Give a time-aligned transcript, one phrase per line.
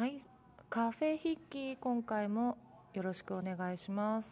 [0.00, 0.18] はい、
[0.70, 2.56] カフェ筆記今回も
[2.94, 4.28] よろしくお願いします。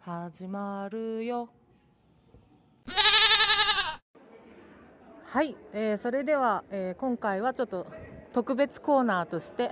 [0.00, 1.48] 始まるよ。
[5.26, 7.86] はい、えーそれでは、えー今回はちょっと
[8.32, 9.70] 特別コーナーとして、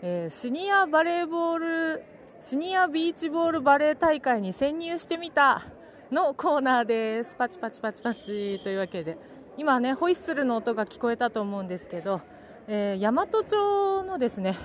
[0.00, 2.02] えーシニアバレーボール
[2.42, 5.66] シニアビーチボールバレー大会に潜入してみた
[6.10, 7.34] のコーナーです。
[7.36, 9.18] パチパチパチパチというわけで
[9.56, 12.20] 今ねホイッスルの音が聞こえたと思うんですけど、
[12.66, 14.56] えー、大和町のですね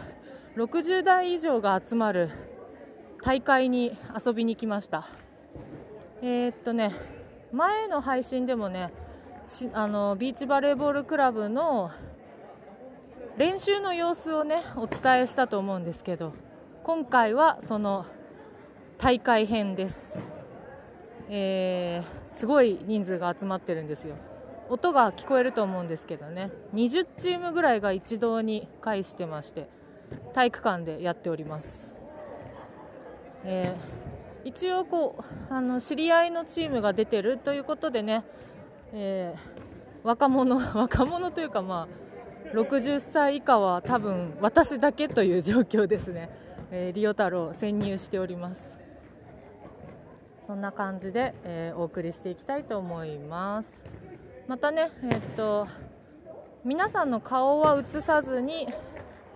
[0.56, 2.30] 60代以上が集まる
[3.24, 5.08] 大会に遊びに来ました。
[6.22, 6.94] えーっとね
[7.52, 8.92] 前の配信でもね
[9.74, 11.92] あのビーチバレーボールクラブの
[13.38, 16.34] 練習の様子をねお伝えしたと思うんですけど
[16.84, 18.06] 今回はその
[18.98, 19.96] 大会編です、
[21.30, 24.16] えーすごい人数が集まってるんですよ
[24.70, 26.52] 音が聞こえると思うんですけどね。
[26.74, 29.70] 20チームぐらいが一堂に会してまして
[30.34, 31.68] 体育館でやっております、
[33.44, 34.06] えー
[34.46, 38.24] 一応こうあの知り合いのチームが出てるということでね、
[38.94, 41.88] えー若者 若者というかま
[42.54, 46.30] あ60歳以下は多分私だけという状況ですね、
[46.70, 48.78] えーリオ太郎潜入しております。
[50.46, 53.85] そんな感じで、えお送りしていきたいと思います。
[54.48, 55.68] またねえっと
[56.64, 58.68] 皆さんの顔は映さずに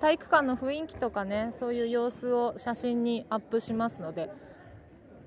[0.01, 4.29] 体育館の雰囲気とかねそういう様子を写真にアップしますので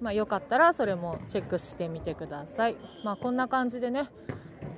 [0.02, 4.08] まあ、よかったらそれもチェックしてみてください、まあ、こんな感じでね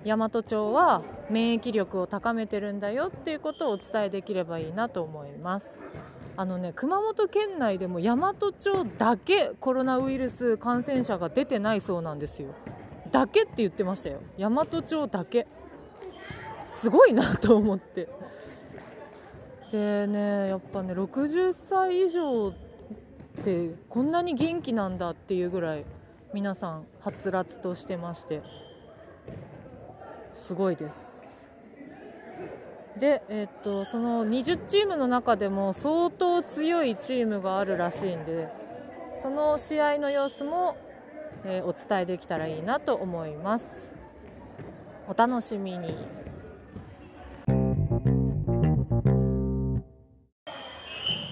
[0.04, 5.66] 大和町は免疫力を高めてるんだよっていうことをお伝えできればいいなと思います。
[6.36, 8.52] あのね熊本県内でも大和町
[8.98, 12.54] だけコロナウイルス感染者が出てないそうなんですよ。
[13.14, 14.18] だけって言ってましたよ。
[14.36, 15.46] 大和町だけ。
[16.80, 18.08] すごいなと思って。
[19.70, 22.52] でねやっぱね60歳以上っ
[23.44, 25.84] てこんなに元気なんだっていうぐらい
[26.32, 28.42] 皆さんはつらつとしてまして。
[30.32, 30.94] すごいです。
[32.98, 38.48] で、えっとその20チームの中でも相当強いチームがあるらしいんで
[39.22, 40.76] その試合の様子も、
[41.46, 43.64] えーお伝えできたらいいなと思います。
[45.08, 45.94] お楽しみに。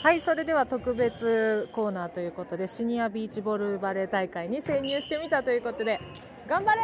[0.03, 6.01] はい、それでは特別コーナーということでシニアビーチボールバレー大会に潜入してみたということで
[6.49, 6.81] 頑張れ!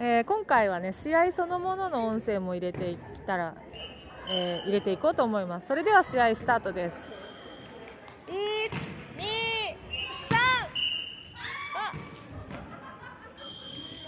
[0.00, 3.54] ー、えー今回はね試合そのものの音声も入れていったら、
[4.26, 5.66] えー入れていこうと思います。
[5.68, 6.96] それでは試合スタートです
[8.26, 8.38] 1 2
[10.30, 10.36] 3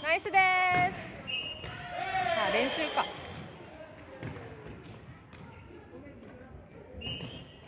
[0.11, 0.35] ナイスです。
[2.37, 3.05] あ練習か。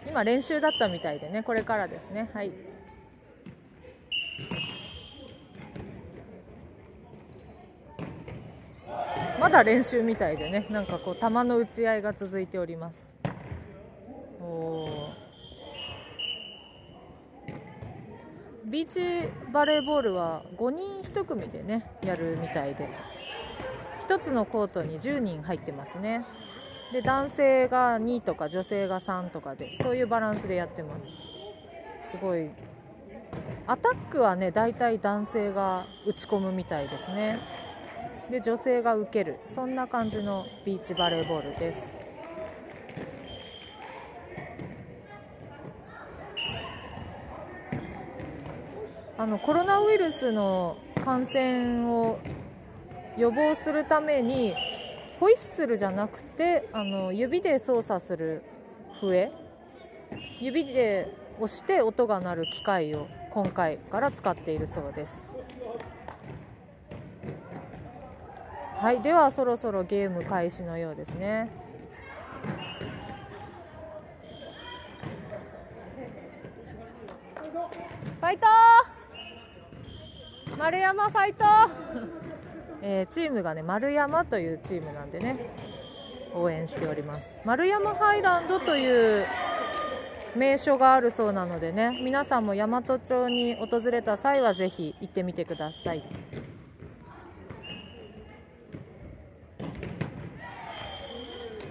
[0.05, 2.29] 今練習だったみたいでねこれからですね。
[2.33, 2.51] はい。
[9.39, 12.95] まだ練習みたいでねなんかこう球の打ち合いが続いております
[14.41, 15.23] おー
[18.73, 22.89] ビーチバレーボールは5人1組でねやるみたいで。
[24.07, 26.25] 1つのコートに10人入ってますね。
[26.91, 31.03] で男性が2とか女性が3とかでそういうバランスでやってます。
[32.09, 32.49] すごい。
[33.67, 37.41] アタックはね大体男性が打ち込むみたいですね。
[38.31, 39.37] で女性が受ける。
[39.53, 42.02] そんな感じのビーチバレーボールです。
[49.23, 50.75] あのコロナウイルスの
[51.05, 52.19] 感染を
[53.17, 54.53] 予防するために
[55.17, 58.43] ホイッスルじゃなくてあの指で操作する
[58.99, 59.31] 笛。
[60.41, 61.07] 指で
[61.39, 65.13] 押して音が鳴る機械を今回から使っているそうです。
[68.75, 71.49] はいではそろそろゲーム開始のようですね。
[78.19, 78.47] ファイト
[80.57, 81.45] 丸山ファイト
[82.81, 85.37] えーチームがね丸山というチームなんでね。
[86.35, 87.27] 応援しております。
[87.45, 89.27] 丸山ハイランドという
[90.35, 91.99] 名所があるそうなのでね。
[92.03, 96.03] 皆さんも大和町に訪れた際はぜひ行ってみてください。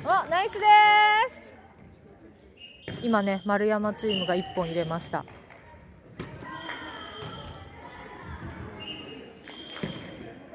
[0.05, 1.43] おナイスです。
[3.03, 5.23] 今ね丸山チームが1本入れましたう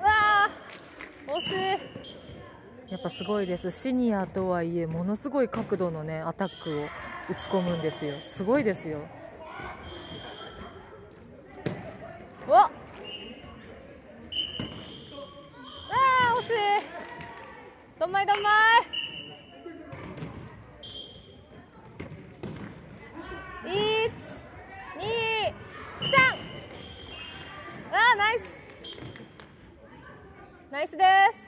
[0.02, 0.52] わー
[0.86, 1.17] 惜しい
[2.90, 3.70] やっぱぱすごいです。
[3.70, 6.86] シニアとはいえものすごい角度のねアタックを
[7.30, 8.14] 打ち込むんですよ。
[8.38, 9.00] すごいですよ。
[12.48, 12.72] わっ。
[15.92, 16.52] あー惜しい。
[18.00, 18.54] どんまいどんまい。
[23.66, 25.54] 1 2 3
[27.92, 28.57] あーナイス
[30.70, 31.48] ナイスです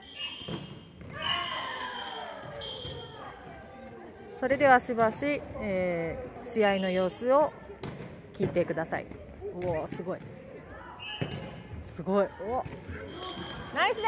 [4.40, 7.52] それではしばし、えー、試合の様子を
[8.32, 9.06] 聞いてください。
[9.62, 10.18] おおすごい。
[11.94, 12.28] すごい。
[12.40, 12.64] お
[13.74, 14.06] ナイスです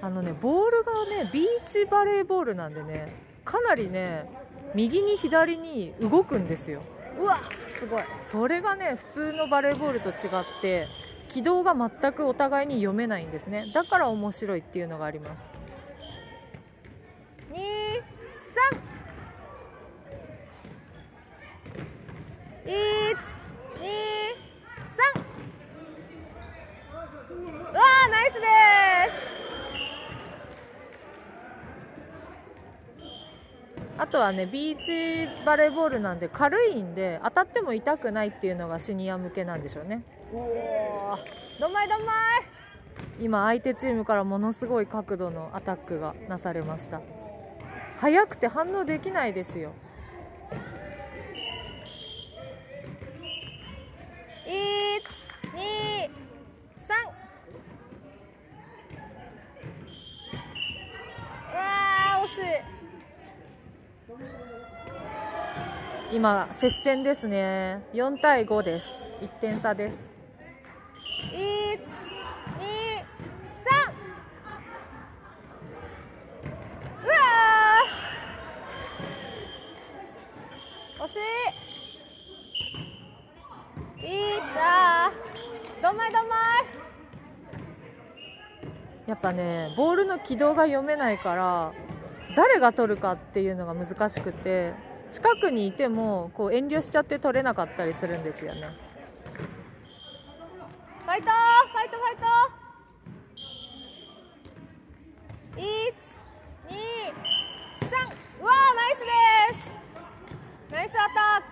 [0.00, 3.12] あのね、ボールがね、ビーチバレーボールなんでね、
[3.44, 4.30] かなりね、
[4.76, 6.82] 右に左に動くんですよ。
[7.18, 7.40] うわ
[7.80, 8.04] すごい。
[8.30, 10.86] それがね、普通のバレーボールと違って、
[11.30, 13.70] 軌道が全くお互いに読めないんですね。
[13.72, 15.60] だから面白いっていうのがあります。
[22.70, 22.78] 1 2 3
[27.74, 28.40] わあナイスで
[33.88, 34.84] すあとはねビーチ
[35.44, 42.14] バレーボールなんで軽いんで当たっても痛くないっていうのがシニア向けなんでしょうねどんまいどんまい。
[43.20, 47.00] 今相手チームからものすごい角度のアタックがなされました。
[47.98, 49.72] 速くて反応できないですよ。
[66.12, 67.84] 今接戦ですね。
[67.94, 68.86] 4対5です。
[69.20, 69.96] 1点差です
[71.30, 71.82] 1 2 3
[77.04, 77.14] うわ
[81.00, 81.16] 惜し
[84.02, 85.12] いいいさ
[85.82, 86.36] どんまいどんま
[89.06, 91.72] いやっぱねボールの軌道が読めないから
[92.36, 94.72] 誰が取るかっていうのが難しくて
[95.12, 98.62] 近くにいてもこう遠慮しちゃって取れなかったりするんですよね。
[101.04, 102.26] ファイトファイトファイト
[105.56, 105.62] 1
[106.68, 106.78] 2
[108.40, 109.06] 3わあナイスで
[110.68, 110.72] す！
[110.72, 111.46] ナイスアタック！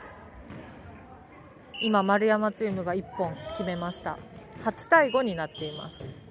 [1.81, 4.19] 今丸山チームが1本決めました。
[4.65, 6.28] 8対5になっています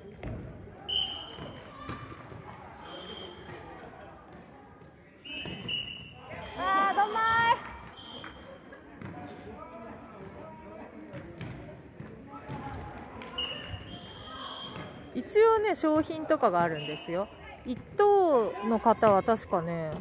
[15.27, 17.27] 一応ね商品とかがあるんですよ。
[17.65, 19.91] 1等の方は確かね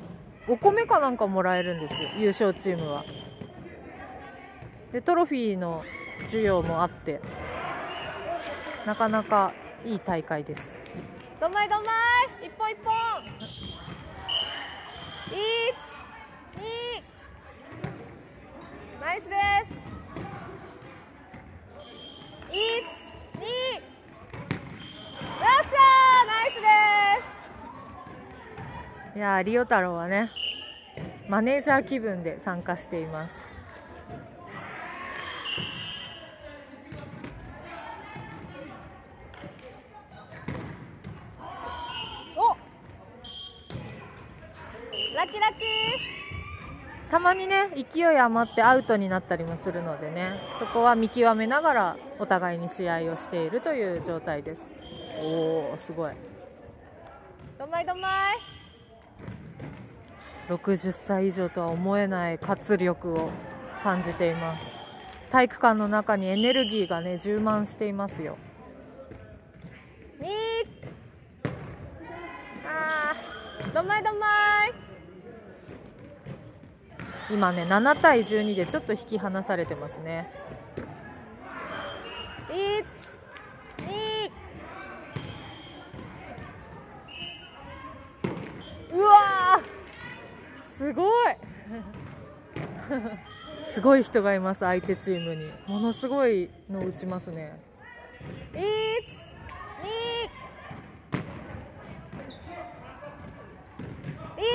[0.47, 3.05] お米かなんかもらえるんですよ優勝チームは。
[4.93, 5.83] でトロフィーの
[6.27, 7.21] 授業もあって
[8.87, 9.53] なかなか
[9.85, 10.63] いい大会です。
[11.41, 11.91] どんまいどんま
[12.43, 12.95] い一本一本。
[15.29, 15.35] 12
[19.01, 19.37] ナイスで
[19.67, 19.73] す。
[22.49, 22.55] 一
[23.41, 23.96] 二。
[29.15, 30.31] 12いやリオ太郎はね
[31.29, 33.33] マネージャー気分で参加しています。
[42.37, 42.57] お！
[45.17, 45.67] ラッキーラッキー。
[47.11, 54.76] たまにね勢い余ってアウトになったりもするのでねそこは見極めながらお互いに試合をしているという状態です
[55.19, 56.13] おおすごい。
[57.59, 58.37] どんまいどんまい。
[60.49, 63.31] 60歳以上とは思えない活力を
[63.83, 64.65] 感じています。
[65.31, 68.37] 体育館の中にエネルギーがね充満していますよ。
[70.21, 70.29] に
[72.65, 74.27] あーどんまいどんま
[74.67, 74.73] い。
[77.29, 80.31] 今ね7対12でちょっと引き離されてますね。
[82.49, 82.85] 1
[83.85, 84.16] 2
[88.97, 89.61] うわ
[90.79, 91.37] すごい。
[93.75, 95.53] すごい人がいます相手チームに。
[95.67, 97.61] ものすごいの打ちますね。
[98.53, 98.63] 1 21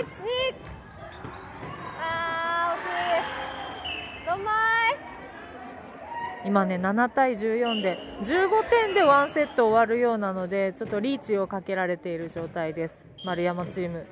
[0.06, 0.10] 2
[2.00, 2.82] あー惜
[4.24, 4.26] しい。
[4.26, 4.54] どんまい。
[6.46, 13.06] 今ね7対14で15点でワンセット終わるようなのでちょっとリーチをかけられている状態です。
[13.24, 14.08] 丸山チーム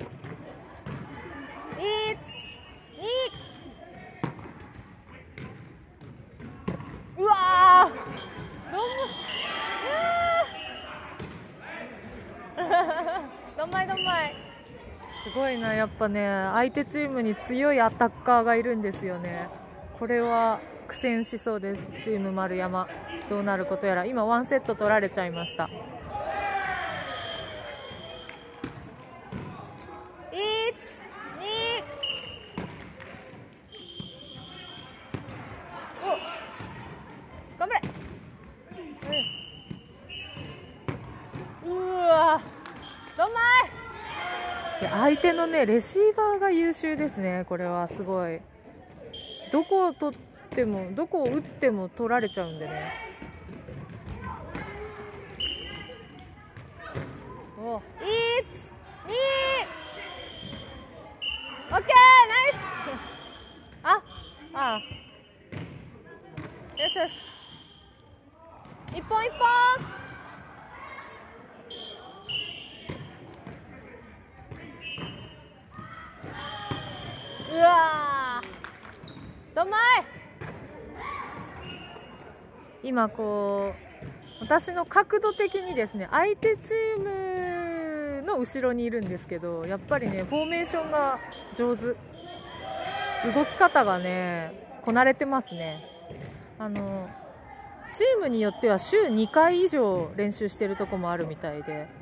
[7.18, 7.90] うわ
[13.56, 14.34] どんどんまいどんまい
[15.24, 19.48] すいなやっぱね相手チームに強いアタッカーがいるんですよね。
[19.98, 22.88] これは苦戦しそうですチーム丸山。
[23.28, 24.06] どうなることやら。
[24.06, 25.68] 今ワンセット取られちゃいました
[37.58, 37.82] 頑張れ、
[41.66, 41.78] うん、う
[42.08, 42.40] わ
[43.16, 43.38] どんま
[44.82, 47.44] い相手のねレシーバーが優秀ですね。
[47.48, 48.40] これはすごい。
[49.52, 50.18] どこを取っ
[50.54, 52.92] てもどこを打っても取られちゃうんでね。
[57.58, 57.80] お1 2
[61.72, 61.94] オッケー
[62.28, 62.56] ナイス。
[63.82, 64.02] あ
[64.54, 64.80] あ。
[66.80, 67.10] よしよし。
[68.96, 70.09] 一本一本。
[77.52, 78.40] うわ
[79.54, 79.80] どんまい。
[82.82, 83.74] 今こ
[84.40, 91.18] う私の角度的にですね相手チームの後ろにいるんですけどやっぱりねフォーメーションが
[91.56, 91.96] 上手。
[93.22, 95.84] 動き方がねこなれてますね。
[96.58, 97.08] あの
[97.94, 101.99] チームによっては週2回以上練習してるとこもあるみたいで。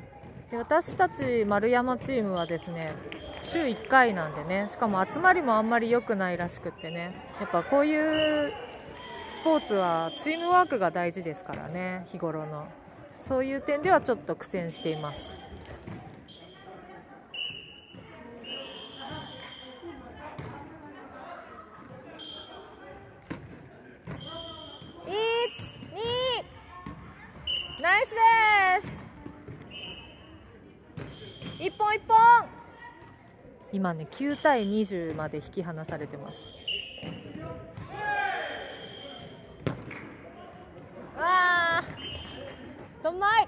[0.51, 2.95] で私たち丸山チームはですね
[3.41, 8.51] 週1回なんでねしかも集まりもあんまり良くないらしくってねやっぱこういう
[9.41, 12.67] スポーツはチームワークが大事ですからね日頃の。
[13.27, 15.19] そういう点ではちょっと苦戦しています。
[27.81, 29.08] ナイスです！
[31.61, 32.15] 一本一本。
[33.73, 36.37] 今ね9対20まで引き離されてます。
[41.17, 41.83] わあ
[43.03, 43.47] どんまい。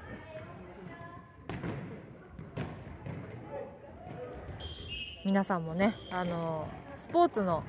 [5.24, 6.68] 皆さんもねあの
[7.01, 7.63] スポーツの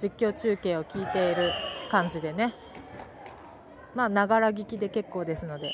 [0.00, 1.50] 実況中継を聞いている
[1.90, 2.54] 感じでね。
[3.96, 5.72] まあながら聞きで結構ですので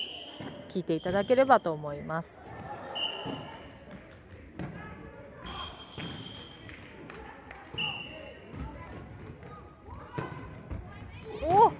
[0.71, 2.31] 聞いていただければと思います。
[11.43, 11.73] お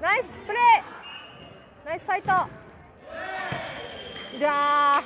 [0.00, 2.28] ナイスプレーナイスファイト
[4.38, 5.04] じゃあ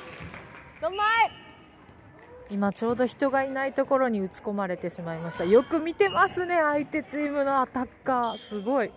[0.81, 1.03] どんま
[2.49, 5.45] い今ちょうど人がいないところに打ち込まれてしまいました。
[5.45, 8.49] よく見てますね相手チームのアタッカー。
[8.49, 8.91] すごい。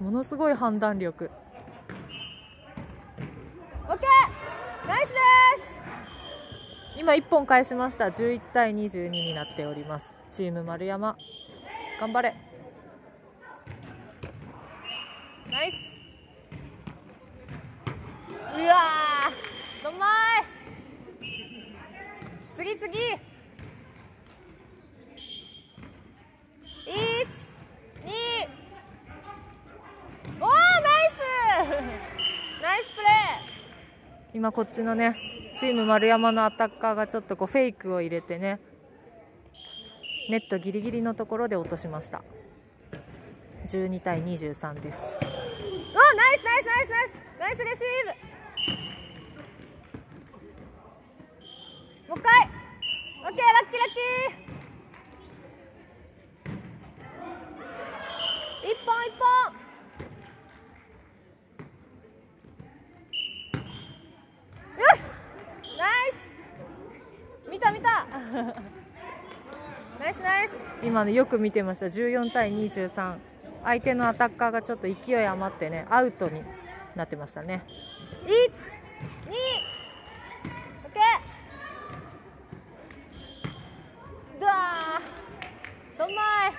[0.00, 1.30] ものすごい判断力。
[3.86, 3.98] OK!
[4.86, 5.14] ナイスで
[6.96, 8.06] す今1本返しました。
[8.06, 10.06] 11対22になっております。
[10.32, 11.18] チーム丸山。
[12.00, 12.34] 頑張れ
[15.50, 15.74] ナイス
[18.56, 20.48] うわーどんまい
[22.58, 22.88] 次次。
[30.40, 31.20] おおナイス。
[32.60, 34.34] ナイスプレー。
[34.34, 35.14] 今こっちのね
[35.60, 38.58] チーム丸山のアタッカーがちょっとこうフェイクを入れてね
[40.28, 42.24] ネットギリギリのところで落としました。
[43.68, 44.98] 12対23です。
[45.12, 45.22] お
[46.16, 47.14] ナイスナイスナイスナイス。
[47.38, 48.27] ナイスレシーブ。
[52.08, 52.48] もう一回。
[53.20, 58.72] オッケーラッキーラッキー。
[58.72, 59.68] 一本一本。
[67.50, 68.06] 見た見た。
[69.98, 70.52] ナイス ナイス。
[70.82, 71.86] 今ねよく見てました。
[71.86, 73.18] 14対23
[73.64, 76.44] 相手のアタッカーがちょっと勢い余ってねアウトに
[76.94, 77.64] なってましたね。
[78.26, 78.78] 1
[79.28, 79.57] 2
[85.98, 86.52] ドンマイ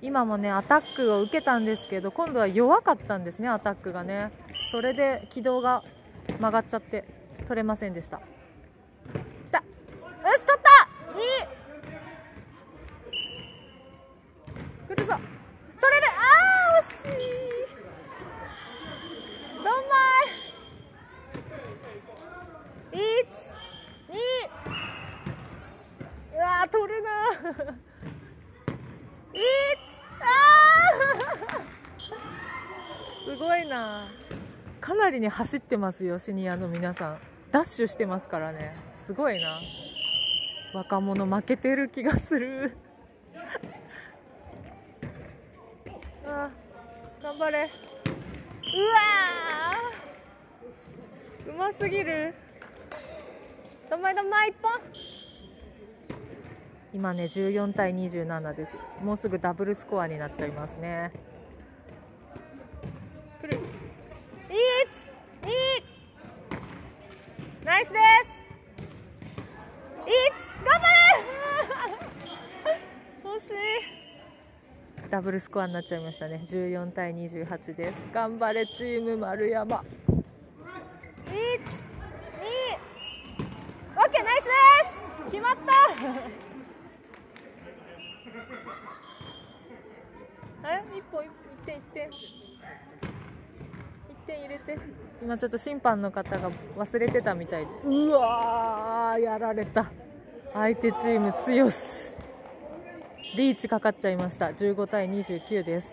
[0.00, 4.30] 今もねアタックを受けたんですけど今度は弱かったんですねアタックがね。
[4.70, 5.82] それで軌道が
[6.38, 7.04] 曲がっちゃって
[7.48, 8.18] 取れませんでした。
[8.18, 8.22] き
[9.50, 9.58] た。
[9.58, 9.64] よ
[10.38, 10.68] し取った。
[14.90, 15.14] 2来るぞ。
[15.80, 16.06] 取れる。
[16.06, 17.18] あー惜しい。
[19.56, 19.72] ドンマ
[22.92, 23.00] イ
[23.52, 23.57] 1
[26.48, 27.10] ああ、とるな
[33.24, 34.08] すごいな
[34.80, 37.18] かなりね走ってますよシニアの皆さん。
[37.52, 38.74] ダッシュしてますからね。
[39.06, 39.60] すごいな。
[40.72, 42.76] 若者負けてる気がする。
[46.26, 46.50] あ
[47.22, 47.70] 頑張れ。
[51.46, 52.34] うわうますぎる。
[53.90, 55.17] どんまいどんまい一本。
[56.92, 58.72] 今ね14対27です。
[59.04, 61.12] もうすぐダブルスコアになっちゃいますね。
[63.42, 63.62] 来る12
[67.64, 68.02] ナイスです
[70.06, 70.98] !1 頑張れ!
[73.36, 75.10] 惜しい。
[75.10, 76.40] ダブルスコアになっちゃいましたね。
[76.48, 77.96] 14対28です。
[78.12, 79.76] 頑張れチーム丸山。
[79.76, 79.82] 1
[81.30, 81.34] 2
[83.96, 84.50] オッケーナイスで
[85.26, 86.47] す決まった
[90.70, 91.30] え一本一
[91.64, 92.10] 点一点。
[94.10, 94.78] 一点入れて。
[95.22, 97.72] 今ちょっと審判の方が忘れてたみたいで。
[97.84, 99.86] うわーやられた。
[100.52, 102.12] 相手チーム強し。
[103.36, 104.48] リーチかかっちゃいました。
[104.48, 105.88] 15対29です。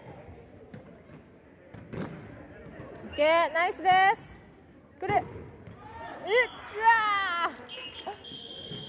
[1.94, 5.00] オッケーナイスです。
[5.00, 5.13] くる。
[5.15, 5.25] えうわ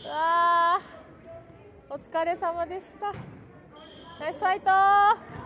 [0.05, 0.07] ー。
[0.07, 1.95] うわー。
[1.95, 3.13] お疲れ様でした。
[4.19, 5.46] ナイスファイト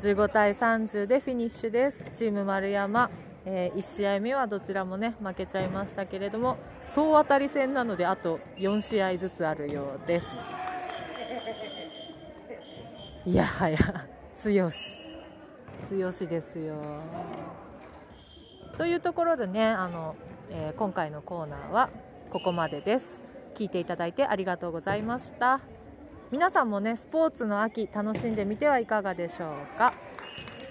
[0.00, 2.02] 15対30でフィニッシュです。
[2.14, 3.10] チーム丸山、
[3.44, 6.56] えー、1試合目はどちらもね負けちゃいましたけれども
[6.94, 10.26] 総当たり戦なのであと4試合ずつあるようです。
[13.26, 13.78] いやはや
[14.42, 14.96] 強し。
[15.90, 16.76] 強しですよ。
[18.78, 20.16] というところでねあの、
[20.48, 21.90] えー、今回のコーナーは
[22.30, 23.04] ここまでです。
[23.54, 25.60] 聞いていただいてありがとうございました。
[26.30, 29.94] 皆さんもねスポーツの秋楽しんでみてはいかがでしょうか、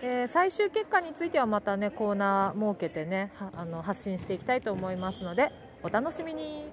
[0.01, 5.51] えー、最終結果についてはまたねコーナー設けてねあの発信していきたいと思いますので
[5.84, 6.63] お楽しみに。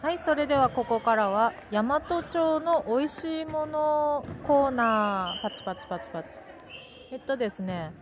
[0.00, 6.28] はいそれではここからは大和町の美味しいものコーナーパチパチパチパチ。
[7.12, 7.92] えっとですね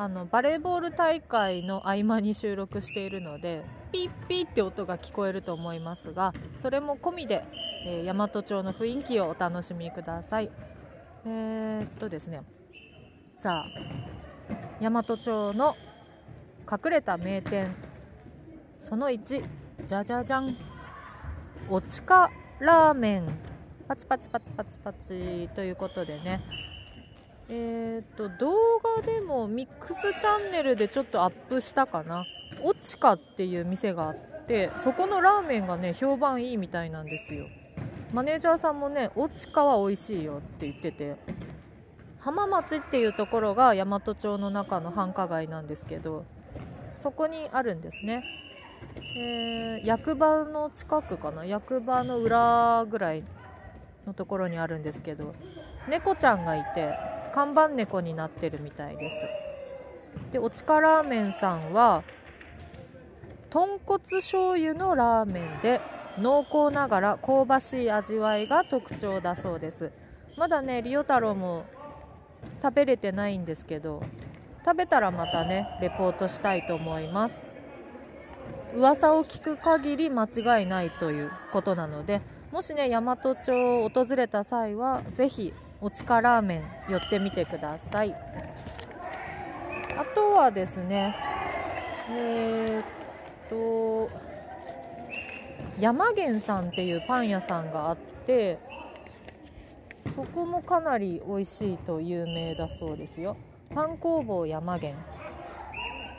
[0.00, 6.32] あのバレーボール大会の合間に収録しているのでピッピッって音が聞こえると思いますが
[6.62, 7.42] それも込みで、
[7.84, 10.50] えー、大和町の雰囲気をお楽しみください。
[11.26, 12.42] えー、っとですね。
[13.42, 13.66] じゃあ
[14.80, 15.74] 大和町の
[16.70, 17.74] 隠れた名店
[18.88, 19.44] その1
[19.84, 20.56] じゃじゃじゃん
[21.68, 22.30] おちか
[22.60, 23.26] ラーメン。
[23.88, 26.40] パチパチパチパチパチということでね。
[27.48, 32.26] えーと、動画でもミックスチャンネルでちょっとアップしたかな。
[32.62, 37.46] オチカっていう店があってそこのラーメンがね評判いいみたいなんですよ。
[38.12, 41.16] マネージャーさんもねオチカは美味しいよって言ってて。
[42.20, 46.26] 浜松っていうところが大和町の中の繁華街なんですけど
[47.02, 48.22] そこにあるんですね、
[49.16, 51.46] えー、役場の近くかな？
[51.46, 53.24] 役場の裏ぐらい
[54.06, 55.34] のところにあるんですけど
[55.88, 56.92] 猫ちゃんがいて
[57.28, 60.32] 看板猫になってるみたいです。
[60.32, 62.02] でおちかラーメンさんは
[63.50, 65.80] 豚骨醤油のラーメンで
[66.18, 69.92] 濃厚ながら香ばしい味わいが特徴だそうです。
[70.36, 71.64] まだねリオ太郎も
[72.62, 74.02] 食べれてないんですけど
[74.64, 77.34] 食べたらまたねレポートしたいと思います。
[78.74, 82.20] 噂を聞く限り間違いないということなので
[82.52, 88.12] もしね大和町を訪れた際はぜひおちかラーメン寄ってみてください。
[89.96, 91.14] あとはですね
[92.10, 92.84] えー、っ
[93.48, 94.10] と
[95.78, 98.58] 山源さんっていうパン屋さんがあって
[100.16, 103.36] そこもかなり美味しいと有名だそうですよ。
[103.72, 105.00] パン工房山源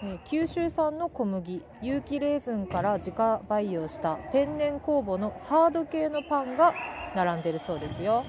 [0.03, 6.73] え九州産の小麦有機レーズンから自家培養した天然酵母のハード系のパンが
[7.15, 8.23] 並んでるそうですよ。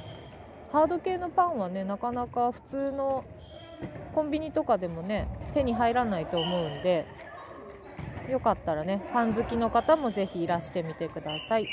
[0.72, 3.24] ハード系のパンはねなかなか普通の
[4.14, 7.06] コンビニとかでもね手に入らないと思うんで
[8.28, 11.66] よかったらねパン好きの方もぜひいらしてみてください。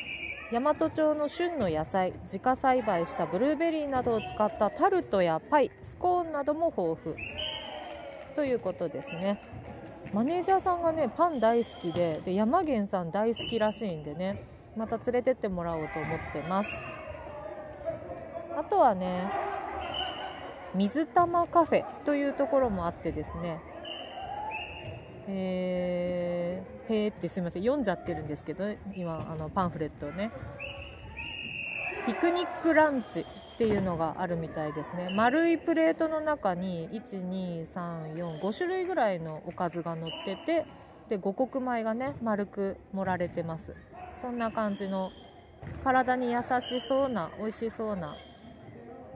[0.49, 7.15] 大和町の旬の野菜自家栽培したブルーベリーなどを使ったタルトやパイスコーンなども豊富。
[8.33, 9.41] ということですね。
[10.13, 14.41] マネージャーさんがねパン大好きでで山源さん大好きらしいんでね
[14.77, 16.69] また連れてってもらおうと思ってます。
[18.57, 19.31] あとはね
[20.73, 23.59] 水玉カフェというところもあってですね、
[25.29, 28.63] へーってすみません読んじゃってるんですけど
[28.95, 30.31] 今あのパンフレットをね。
[32.07, 35.09] ピクニックランチっていうのがあるみたいですね。
[35.13, 40.65] 丸いプレートの中に12345種類ぐらいのおかずが乗ってて
[41.09, 43.73] で五穀米がね丸く盛られてます。
[44.21, 45.11] そんな感じの
[45.83, 46.43] 体に優し
[46.87, 48.15] そうな美味しそうな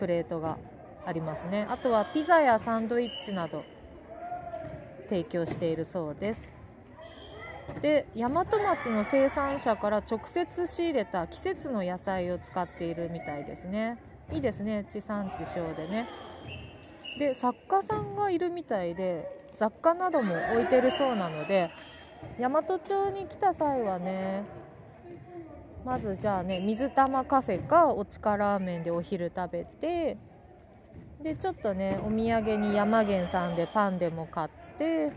[0.01, 0.57] プレートが
[1.05, 1.67] ありますね。
[1.69, 3.63] あとはピザやサンドイッチなど
[5.09, 6.41] 提供しているそうです。
[7.83, 13.99] で大和町の生産者から直接仕入れた季節の野菜を使っているみたいですね。
[14.31, 14.87] いいですね。
[14.91, 16.09] 地産地消でね。
[17.19, 19.27] で作家さんがいるみたいで
[19.59, 21.69] 雑貨なども置いてるそうなので
[22.39, 24.45] 大和町に来た際はね
[25.83, 30.17] まずじゃあね水玉カフェかおちかラーメンでお昼食べて
[31.23, 35.11] でちょっとねお土産に山源さんでパンでも買って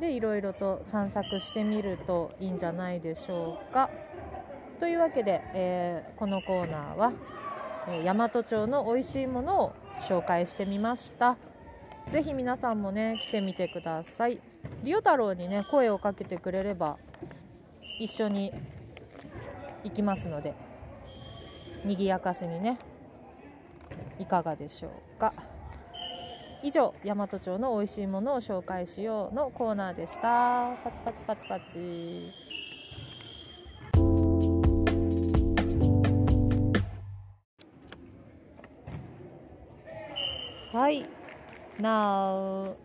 [0.00, 3.90] でいろいろと散策してみるといいんじゃないでしょうか。
[4.80, 7.12] というわけで、えー、このコーナーは、
[7.88, 9.72] え大和町の美味しいものを
[10.08, 11.36] 紹介してみました。
[12.10, 14.40] ぜひ皆さんもね来てみてください。
[14.82, 16.96] リオ太郎にね声をかけてくれれば
[18.00, 18.52] 一緒に
[19.84, 20.54] 行きますので
[21.84, 22.78] 賑やかしにね
[24.18, 25.32] いかがでしょうか。
[26.62, 30.76] 以上大和町の美味しいものを紹介しようのコーナーでした。
[30.84, 32.32] パチパチパチパチ。
[40.72, 41.04] はい。
[41.80, 42.76] Now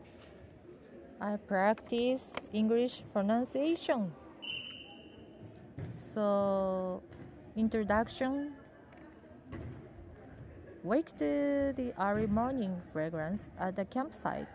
[1.20, 4.10] I practice English pronunciation.
[6.18, 7.04] So
[7.56, 8.54] introduction
[10.84, 14.48] Wake to the early morning fragrance at the campsite.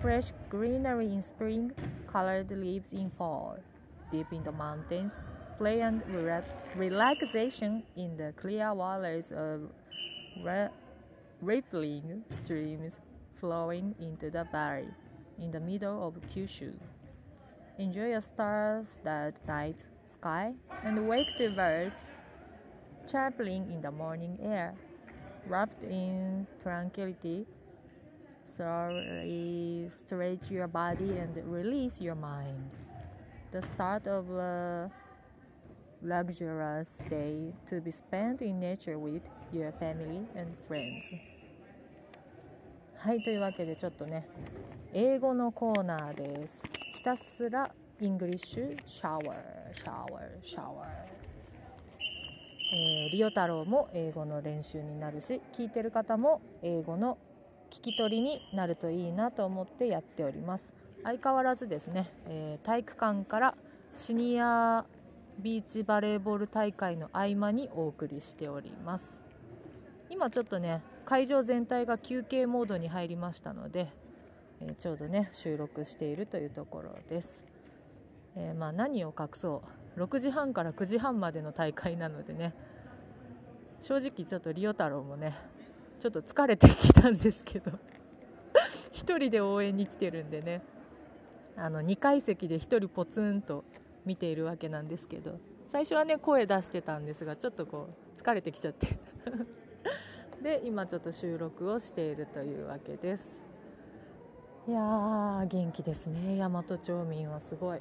[0.00, 1.70] Fresh greenery in spring,
[2.08, 3.56] colored leaves in fall.
[4.10, 5.12] Deep in the mountains,
[5.58, 6.02] play and
[6.74, 9.70] relaxation in the clear waters of
[11.40, 12.98] rippling streams
[13.38, 14.88] flowing into the valley
[15.38, 16.72] in the middle of Kyushu.
[17.78, 19.78] Enjoy a star-studded night
[20.21, 21.95] sky and wake the birds
[23.09, 24.75] chirping in the morning air
[25.47, 27.45] wrapped in tranquility.
[28.55, 32.71] Slowly stretch your body and release your mind.
[33.51, 34.91] The start of a
[36.01, 39.21] luxurious day to be spent in nature with
[39.53, 41.05] your family and friends.
[42.97, 44.27] はい、というわけでちょっとね、
[44.91, 46.59] 英語のコーナーです。
[46.95, 49.24] ひたすら イングリッシュシャワー、
[49.74, 51.22] シャワー、シャワー。
[52.74, 57.18] えー、リオ太郎も英語の練習になるし聞いてる方も英語の
[57.70, 60.72] 聞き取りになるといいなと思ってやっております。
[61.04, 63.54] 相変わらずですね、えー、体育館から
[63.96, 64.86] シニア
[65.38, 69.04] ビーチバレーボール大会の合間にお送りしております。
[70.08, 73.88] 今ちょっとね会場全体が休憩モードに入りましたので、
[74.60, 77.28] えー、ちょうどね収録しているというところです、
[78.36, 79.62] えー、まあ何を隠そ
[79.96, 80.00] う。
[80.00, 82.54] 6時半から9時半までの大会なのでね。
[83.80, 85.36] 正直ちょっとリオ太郎もね
[86.00, 87.72] ちょっと疲れてきたんですけど。
[88.92, 90.62] 1人で応援に来てるんでね。
[91.56, 93.64] あの2階席で1人ポツンと
[94.06, 95.38] 見ているわけなんですけど。
[95.70, 98.98] 最初はね声出してたんですがちょっとこう疲れてきちゃって。
[100.42, 103.42] で今ちょっと収録をしているというわけです。
[104.68, 106.38] いやー元気ですね。
[106.38, 107.80] 大和町民はすごい。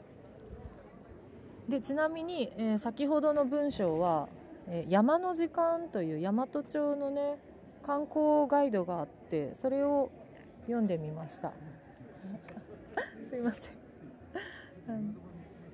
[1.71, 4.27] でちなみに、えー、先ほどの文章は、
[4.67, 7.37] えー、山の時間という大和町のね
[7.81, 10.11] 観光ガイドがあってそれを
[10.65, 11.53] 読んでみました。
[13.29, 15.15] すいません。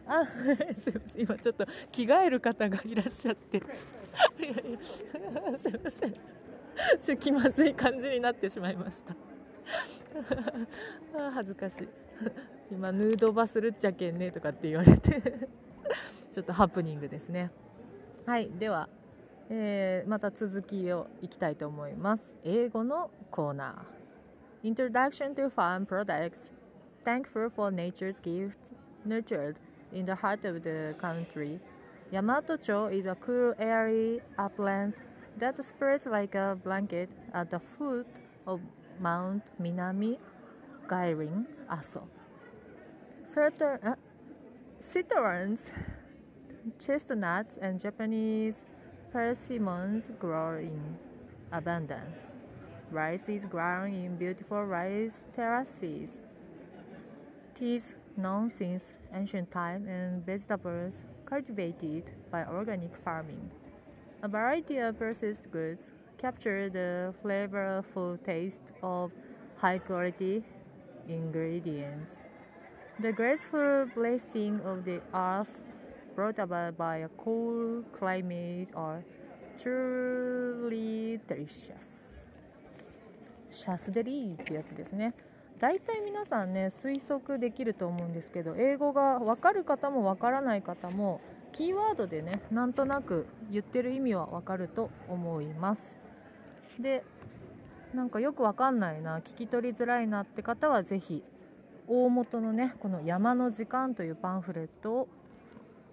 [0.06, 0.24] あ
[0.84, 1.22] すいません。
[1.22, 3.60] 今ちょっと着替える方がいらっしゃって。
[4.38, 4.52] すい
[5.84, 6.14] ません。
[7.04, 9.16] ちょ気まずい感じになってしまいました。
[11.20, 11.88] あ恥ずかしい。
[12.72, 15.67] 今ヌードバスるっちゃけんねとかって言われて。
[16.34, 17.52] ちょっとハプニングですね
[18.26, 18.90] はいでは、
[19.50, 26.52] えー、また続きをいきたいと思います英語のコーナー Introduction to Farm Products
[27.06, 28.58] Thankful for nature's gifts
[29.06, 29.56] nurtured
[29.94, 31.60] in the heart of the country
[32.12, 34.94] Yamato-cho is a cool airy upland
[35.38, 38.08] that spreads like a blanket at the foot
[38.46, 38.62] of
[39.00, 40.18] Mount Minami
[40.88, 42.04] Gairin Aso.
[43.34, 43.96] Certain, uh,
[44.94, 45.60] citrons
[46.80, 48.56] chestnuts and Japanese
[49.12, 50.98] persimmons grow in
[51.52, 52.20] abundance.
[52.92, 56.10] Rice is grown in beautiful rice terraces.
[57.60, 60.94] Is known since ancient time and vegetables
[61.26, 63.50] cultivated by organic farming.
[64.22, 65.82] A variety of processed goods
[66.20, 69.12] capture the flavorful taste of
[69.58, 70.44] high quality
[71.10, 72.27] ingredients.
[73.00, 75.64] The graceful blessing of the earth
[76.16, 79.04] brought about by a cool climate are
[79.62, 81.86] truly delicious.
[83.52, 85.14] シャスデリーってやつですね。
[85.60, 95.82] 大体皆さんね推測できると思うんですけど英語が分かる方も分からない方もキーワードでねなんとなく言ってる意味は分かると思います
[96.80, 97.04] で
[97.94, 101.24] なんかよく分かんないな聞き取りづらいなって方は是非
[101.88, 105.08] 大元のねこの「山の時間」というパンフレットを、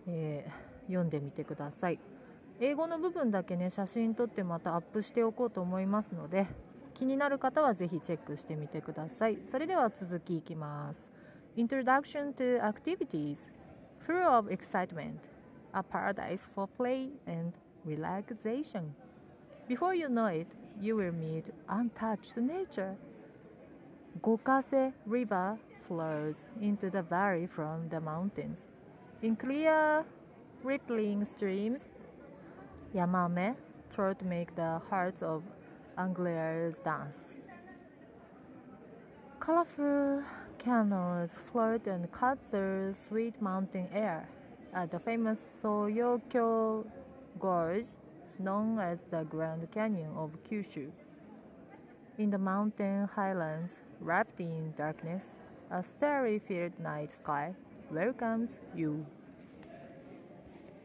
[0.07, 1.99] えー、読んでみてください
[2.61, 6.47] 英語の部分だけね写真撮ってまたアップしておこうと思いますので
[6.95, 11.11] 気になる方はぜひチェックしてみてくださいそれでは続きいきます
[11.57, 13.39] Introduction to activities
[14.05, 15.19] full of excitement
[15.73, 17.53] a paradise for play and
[17.87, 18.95] relaxation
[19.69, 20.49] before you know it
[20.81, 22.97] you will meet untouched nature
[24.21, 28.67] Gokase River flows into the valley from the mountains.
[29.23, 30.05] In clear,
[30.63, 31.81] rippling streams,
[32.95, 33.57] Yamame
[33.95, 35.43] trout make the hearts of
[35.97, 37.17] anglers dance.
[39.41, 40.25] Colorful
[40.59, 44.29] canoes float and cut through sweet mountain air
[44.73, 46.87] at the famous Soyokyo
[47.39, 47.87] Gorge,
[48.39, 50.91] known as the Grand Canyon of Kyushu.
[52.17, 55.25] In the mountain highlands, wrapped in darkness,
[55.75, 57.53] a starry-filled night sky
[57.91, 59.05] welcomes you.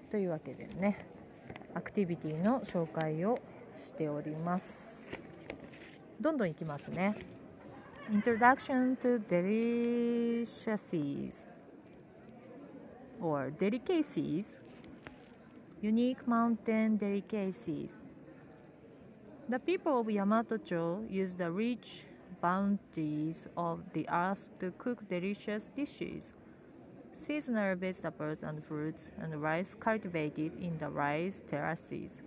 [0.10, 1.06] というわけでね、
[1.76, 3.38] アクティビティの紹介を
[3.86, 4.66] しております。
[6.20, 7.16] どんどんいきますね。
[8.10, 11.34] Introduction to Delicacies
[13.22, 14.46] or Delicacies
[15.84, 17.92] Unique Mountain Delicacies
[19.48, 22.09] The people of Yamato-cho use the rich
[22.41, 26.33] bounties of the earth to cook delicious dishes.
[27.27, 32.19] Seasonal vegetables and fruits and rice cultivated in the rice terraces.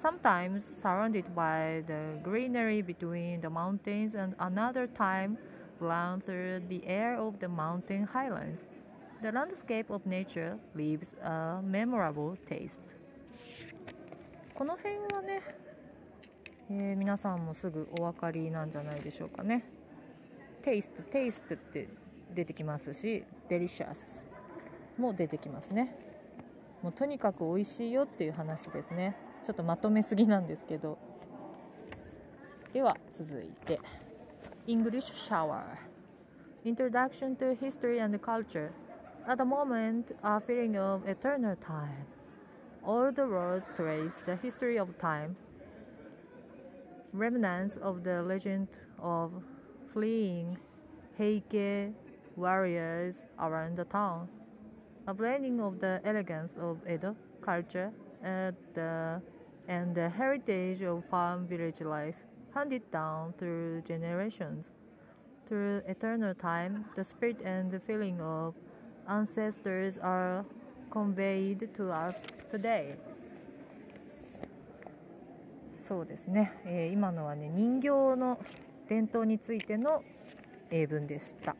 [0.00, 5.38] Sometimes surrounded by the greenery between the mountains and another time
[5.80, 8.62] blown through the air of the mountain highlands.
[9.22, 12.82] The landscape of nature leaves a memorable taste.
[14.54, 15.42] この辺はね、
[16.71, 19.63] えー、皆さんもすぐお分かりなんじゃないでしょうかね。
[20.63, 21.89] テイスト、テイストって
[22.35, 23.97] 出てきますし、デリシャス
[25.01, 25.95] も出てきますね。
[26.83, 29.15] もうとにかく美味しいよっていう話ですね。
[29.47, 30.99] ちょっとまとめすぎなんですけど。
[32.71, 33.79] では続いて、
[34.67, 35.63] English Shower
[36.63, 38.69] Introduction to History and Culture
[39.27, 42.05] At the moment, a feeling of eternal time.
[42.83, 45.35] All the roads trace the history of time
[47.13, 48.67] remnants of the legend
[48.99, 49.33] of
[49.91, 50.57] fleeing
[51.17, 51.93] Heike
[52.35, 54.29] warriors around the town,
[55.07, 57.91] a blending of the elegance of Edo culture
[58.23, 59.21] and the,
[59.67, 62.15] and the heritage of farm village life
[62.53, 64.65] handed down through generations.
[65.47, 68.53] Through eternal time, the spirit and the feeling of
[69.07, 70.45] ancestors are
[70.91, 72.15] conveyed to us
[72.51, 72.95] today.
[75.89, 78.37] そうですね、えー、今のはね人形の
[78.87, 80.03] 伝統についての
[80.69, 81.55] 英文でした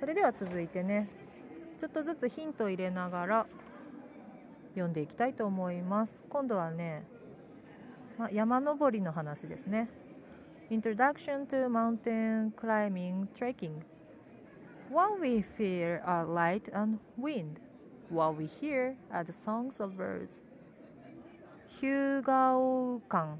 [0.00, 1.06] それでは続いてね
[1.78, 3.46] ちょっとずつヒントを入れながら
[4.70, 7.04] 読んでいきたいと思います今度はね、
[8.18, 9.90] まあ、山登りの話ですね
[10.70, 13.82] Introduction to Mountain Climbing Trekking
[14.90, 17.60] What we feel are light and wind
[18.10, 20.40] What we hear are the songs of birds
[21.80, 23.38] Hyugaokan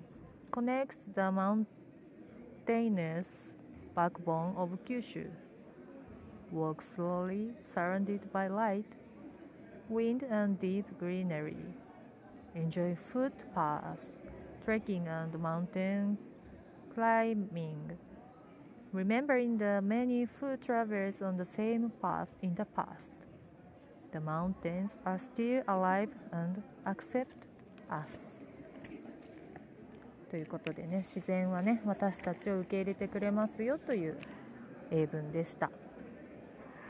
[0.51, 3.29] connects the mountainous
[3.95, 5.29] backbone of Kyushu.
[6.51, 8.93] Walk slowly, surrounded by light,
[9.89, 11.77] wind, and deep greenery.
[12.55, 14.07] Enjoy footpaths,
[14.65, 16.19] trekking, and mountain
[16.95, 17.99] climbing.
[18.93, 23.13] Remembering the many foot travelers on the same path in the past.
[24.13, 27.47] The mountains are still alive and accept
[28.01, 28.07] us.
[30.31, 34.17] ということでね自然はね私たちを受け入れてくれますよという
[34.91, 35.71] 英文でした。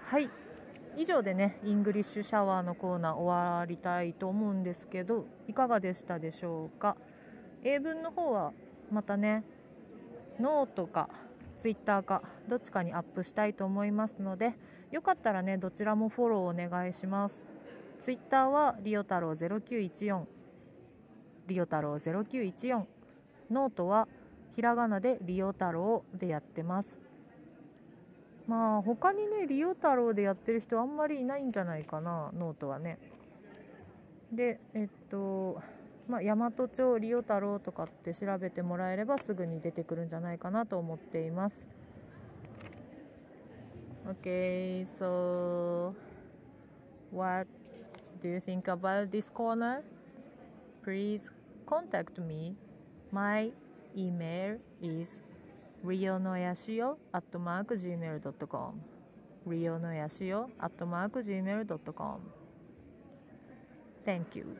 [0.04, 0.30] はい。
[0.96, 6.96] 以上でね English shower のコーナー終わりたいと思うんですけどいかがでしたでしょうか？
[7.64, 8.52] 英文の方は
[8.90, 9.42] またね
[10.38, 11.08] ノートか
[11.62, 14.52] Twitter かどっちかにアップしたいと思いますので
[14.90, 17.34] よかったらねどちらもフォローお願いします。
[18.04, 20.24] Twitter はリオ太郎0914
[21.48, 22.84] リオ太郎0914
[23.50, 24.08] ノートは
[24.54, 26.88] ひらがなでリオ太郎でやってます。
[28.46, 32.30] まあ他にねリオ太郎でやってる人あんまりいないんじゃないかな。
[32.34, 32.98] ノートはね。
[34.32, 35.60] でえっと
[36.08, 41.56] まあ、大和町リオ太郎とかって調べてもらえればすぐに出てくるんじゃないかなと思っています。
[44.04, 45.94] Okay, so
[47.12, 47.46] what
[48.20, 49.82] do you think about this corner?
[50.82, 51.30] Please
[51.66, 52.56] contact me.
[53.10, 53.50] My
[53.96, 55.08] email is
[55.84, 58.80] rionoyashio at mark gmail.com
[59.46, 62.20] rionoyashio at mark gmail.com
[64.04, 64.58] Thank you.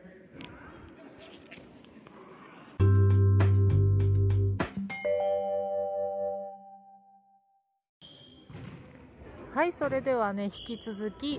[9.55, 11.39] はいそれではね引き続き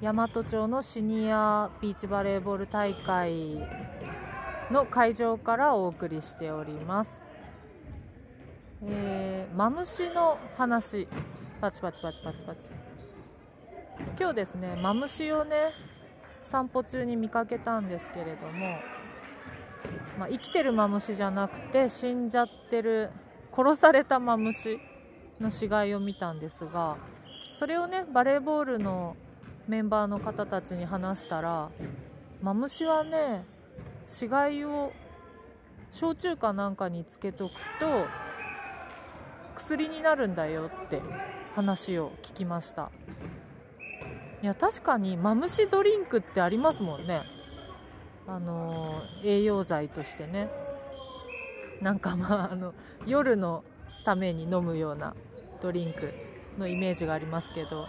[0.00, 3.58] 大和町のシニアビーチバレーボール大会
[4.70, 7.10] の会場からお送りしております。
[8.86, 11.06] えー、マムシの話。
[11.60, 12.60] パチパチパチパチパチ。
[14.18, 15.72] 今日ですねマムシをね
[16.50, 18.78] 散歩中に見かけたんですけれども、
[20.18, 23.10] まあ、生きてるマムシじゃなくて死んじゃってる
[23.54, 24.78] 殺されたマムシ
[25.40, 26.96] の死骸を見たんですが
[27.58, 29.16] それをねバレーボールの
[29.68, 31.70] メンバーの方たちに話したら
[32.42, 33.44] マムシはね
[34.10, 34.92] 死骸を
[35.92, 38.06] 焼酎かなんかにつけとくと
[39.56, 41.00] 薬になるんだよって
[41.54, 42.90] 話を聞きました。
[44.42, 47.22] いや確かにマムシドリンクってありますもんね。
[48.26, 50.50] あの栄養剤としてね。
[51.80, 52.74] なんかまああの
[53.06, 53.62] 夜の
[54.04, 55.14] ために飲むような
[55.62, 56.12] ドリンク
[56.58, 57.86] のイメージがありますけど、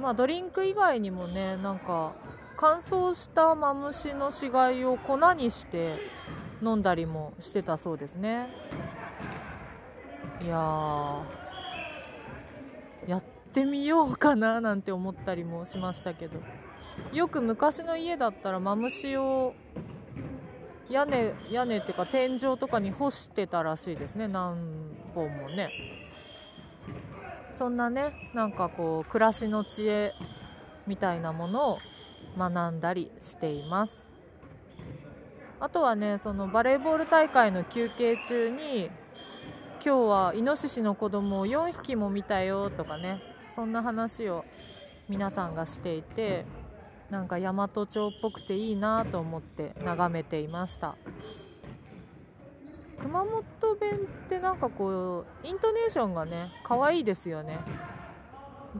[0.00, 2.14] まあ、ドリンク以外にもねなんか
[2.56, 5.98] 乾燥したマムシの死骸を粉にして
[6.62, 8.48] 飲んだりもしてたそうですね。
[10.40, 11.24] いや
[13.06, 16.40] やってみようかななんて思ったりもしましたけど。
[17.12, 19.54] よく昔の家だったらマムシを
[20.88, 24.28] 屋根屋根っていうか天井とかに干してたらしいですね。
[24.28, 24.56] 何
[25.14, 25.70] 本もね。
[27.58, 30.12] そんなねなんかこう暮らしの知恵
[30.86, 31.78] みたいなものを
[32.36, 33.92] 学んだりしています。
[35.60, 38.90] あとはねそのバレーボール大会の休憩中に
[39.84, 43.20] 今日はイノシシの子供を4匹も見たよとかね
[43.54, 44.44] そんな話を
[45.08, 46.44] 皆さんがしていて
[47.10, 50.96] なんか大和町っぽくていいなと思って眺めていました。
[52.98, 53.42] 熊本
[53.80, 57.58] 弁ってなんかこうイントネーションがね可愛いですよね。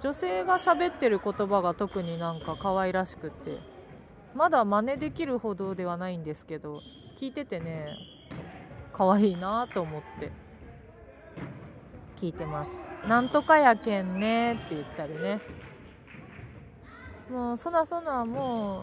[0.00, 3.58] 女性が喋ってる言葉が特になんか可愛らしくて。
[4.34, 6.80] まだ真似できるほどではないんですけど
[7.18, 7.88] 聞いててね
[8.94, 10.32] 可愛いなと思って。
[12.18, 12.70] 聞いてます。
[13.08, 15.40] なんとかやけんねって言ったりね。
[17.30, 18.82] もうそなそなも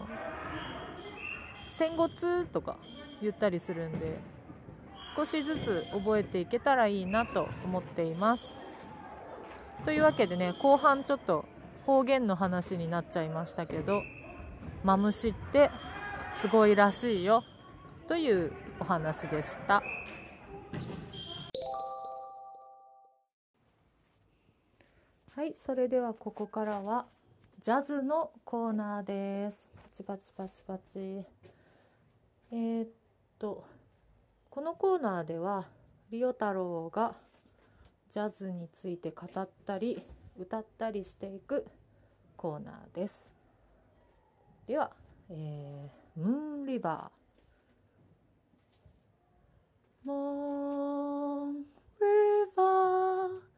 [1.78, 2.76] 戦後通とか
[3.22, 4.18] 言ったりするんで
[5.16, 8.59] 少しずつ覚えていけたらいいなと思っています。
[9.84, 11.46] というわけでね後半ちょっと
[11.86, 14.02] 方言の話になっちゃいましたけど
[14.84, 15.70] マムシって
[16.42, 17.42] すごいらしいよ
[18.06, 19.82] というお話でした。
[25.36, 27.06] はいそれではここからは
[27.62, 29.66] ジャズのコーナーです。
[29.76, 30.98] パチパチパチパチ。
[32.52, 32.88] えー、っ
[33.38, 33.64] と
[34.50, 35.66] このコーナーでは
[36.10, 37.14] リオ太郎が
[38.12, 40.02] ジャズについて語ったり
[40.36, 41.64] 歌ったりしていく
[42.36, 43.14] コーナーです
[44.66, 44.90] では、
[45.30, 51.64] えー、ムーンリバーモーンリ
[52.56, 53.50] バー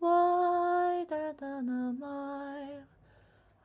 [0.00, 2.86] wider than a mile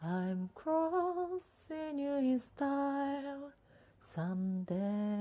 [0.03, 3.53] I'm crossing you in style
[4.13, 5.17] someday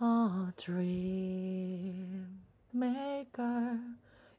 [0.00, 2.15] a dream
[2.76, 3.78] maker,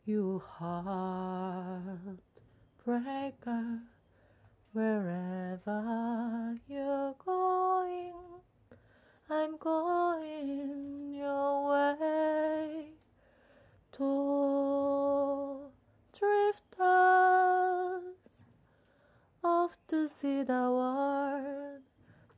[0.06, 2.20] you heart
[2.86, 3.80] breaker,
[4.74, 8.14] wherever you're going,
[9.30, 12.90] I'm going your way
[13.94, 15.72] to
[16.14, 16.84] drifters
[19.44, 21.82] off to see the world.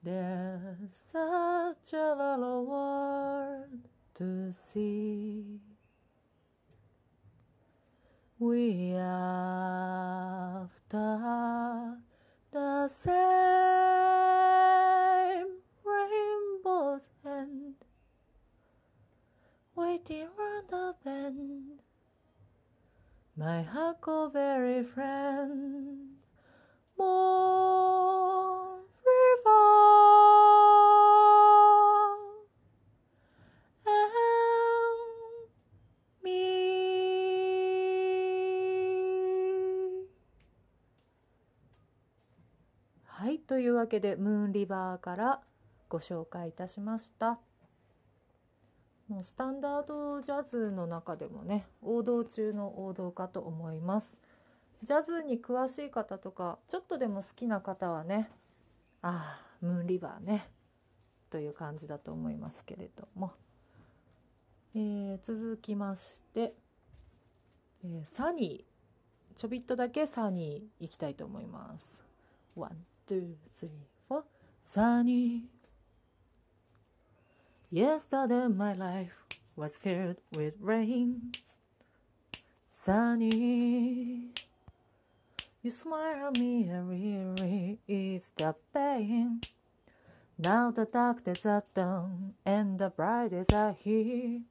[0.01, 5.68] There's such a little world to see.
[8.41, 9.17] We after
[12.51, 13.19] the same.
[15.83, 17.75] Rainbow's end,
[19.75, 21.81] waiting round the bend.
[23.35, 26.15] My huckleberry oh, friend,
[26.97, 29.78] Moon River,
[43.49, 45.41] というわけで、ムーンリバーから
[45.89, 47.39] ご紹介いたしました。
[49.07, 54.19] もうスタンダードジャズの中でもね王道中の王道かと思います。
[54.83, 58.29] ジャズに詳しい方とかちょっとでも好きな方はね
[59.01, 60.47] ああムーンリバーね
[61.31, 63.31] という感じだと思いますけれども、
[64.75, 66.53] えー続きまして、
[67.83, 69.39] えーサニー。
[69.39, 72.03] ちょびっとだけサニー行きたいと思います。
[72.55, 72.69] ワ
[73.09, 74.23] two, three, four.
[74.71, 75.45] Sunny.
[77.71, 79.23] Yesterday my life
[79.55, 81.31] was filled with rain.
[82.85, 84.29] Sunny.
[85.63, 89.41] You smile at me and really ease the pain.
[90.37, 94.41] Now the dark days are done and the bright days are here.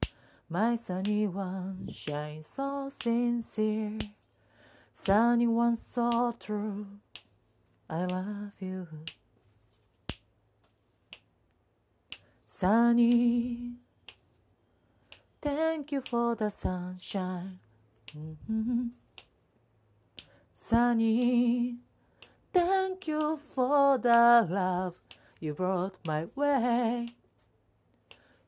[0.49, 3.99] My sunny one shines so sincere.
[4.93, 6.87] Sunny one so true.
[7.89, 8.87] I love you.
[12.47, 13.73] Sunny,
[15.41, 17.59] thank you for the sunshine.
[18.13, 18.91] Mhm.
[20.55, 21.79] Sunny,
[22.53, 24.95] thank you for the love
[25.39, 27.15] you brought my way.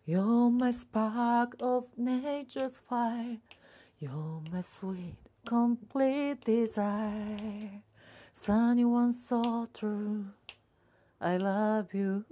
[0.05, 3.37] You're my spark of nature's fire.
[3.99, 7.81] You're my sweet, complete desire.
[8.43, 10.25] Sunny one so true.
[11.21, 12.25] I love you.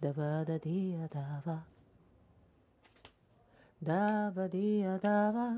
[0.00, 1.66] Da ba da dia da ba.
[3.82, 5.48] Da ba dia da ba.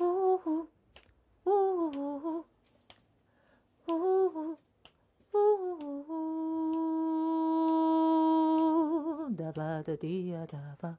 [0.00, 0.66] Ooh,
[1.46, 2.44] ooh, ooh,
[3.90, 4.56] ooh,
[5.36, 6.01] ooh.
[9.34, 10.98] Da ba da dia da ba.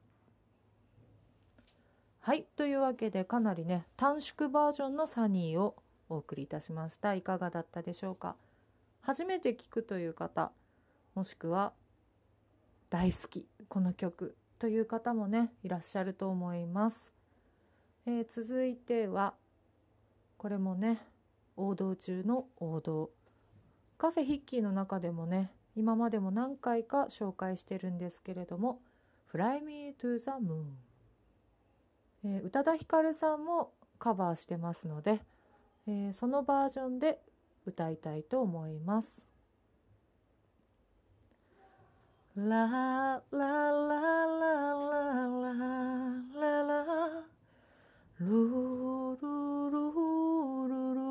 [2.18, 2.46] はい。
[2.56, 5.76] というわけで、かなりね、短縮バージョンのサニーを
[6.08, 7.14] お送りいたしました。
[7.14, 8.34] いかがだったでしょうか？
[9.02, 10.50] 初めて聞くという方、
[11.14, 11.74] もしくは
[12.90, 17.12] 大好き、この曲という方もね、いらっしゃると思います。
[18.04, 19.34] えー続いては、
[20.38, 21.06] これもね、
[21.56, 23.10] 王道中の王道。
[23.96, 28.80] カフェヒッキーの中でもね、今までも何回か紹介してるんですけれども、
[29.32, 30.64] Fly Me to the Moon。
[32.24, 35.20] えー宇多田ヒカルさんもカバーしてますので、
[35.86, 37.20] えーそのバージョンで
[37.66, 39.24] 歌いたいと思います。
[42.36, 46.84] ララララララララ
[48.20, 49.28] ルルル
[49.70, 49.94] ル
[50.94, 51.04] ル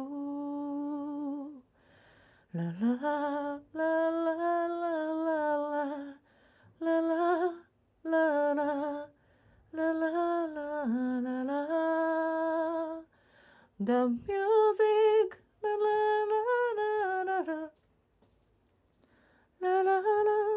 [2.54, 4.43] ラララ
[13.86, 15.98] The music La la
[16.32, 16.40] la
[16.78, 17.70] la la la.
[19.60, 20.53] La la la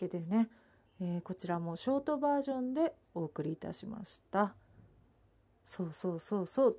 [0.00, 0.48] けでね、
[1.00, 4.54] えー、こちらもショートバージョンでお送りいたしました。
[5.66, 6.76] そうそうそうそう。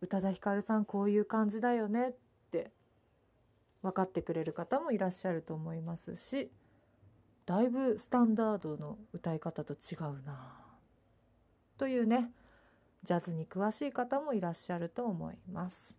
[0.00, 2.12] 宇多田ヒカルさんこういう感じだよねっ
[2.50, 2.70] て
[3.82, 6.50] 分かってくれる方もいらっしゃると思いますし
[7.44, 10.54] だいぶスタンダードの歌い方と違うな
[11.76, 12.30] というね
[13.04, 15.94] ジャズに詳しい方もいらっしゃると思います。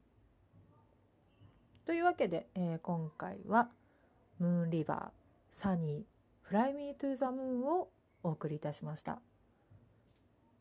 [1.86, 3.70] というわけで、えー、今回は
[4.38, 6.11] 「ムーンリバーサニー
[6.52, 7.88] フライミートゥーザムーンを
[8.24, 9.22] お送りいたしました。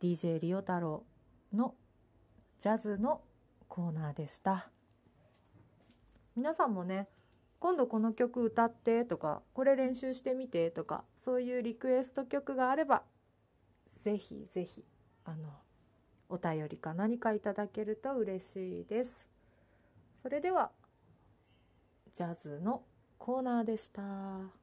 [0.01, 1.03] DJ リオ太郎
[1.53, 1.75] の
[2.61, 3.23] ジャズの
[3.67, 4.71] コーナーでした。
[6.37, 7.09] 皆さんもね
[7.59, 13.03] 今度この曲歌ってとかこれ練習してみてとかそういうリクエスト曲があれば
[14.05, 14.85] ぜひぜひ
[15.25, 15.49] あの
[16.29, 19.27] お便りか何かいただけると嬉しいです。
[20.23, 20.71] それでは
[22.17, 22.85] ジャズの
[23.19, 24.60] コーナーでした。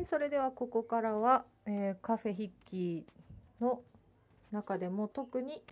[0.00, 3.82] はいそれではここからは、えー、カフェヒッキーの
[4.50, 5.62] 中でも特に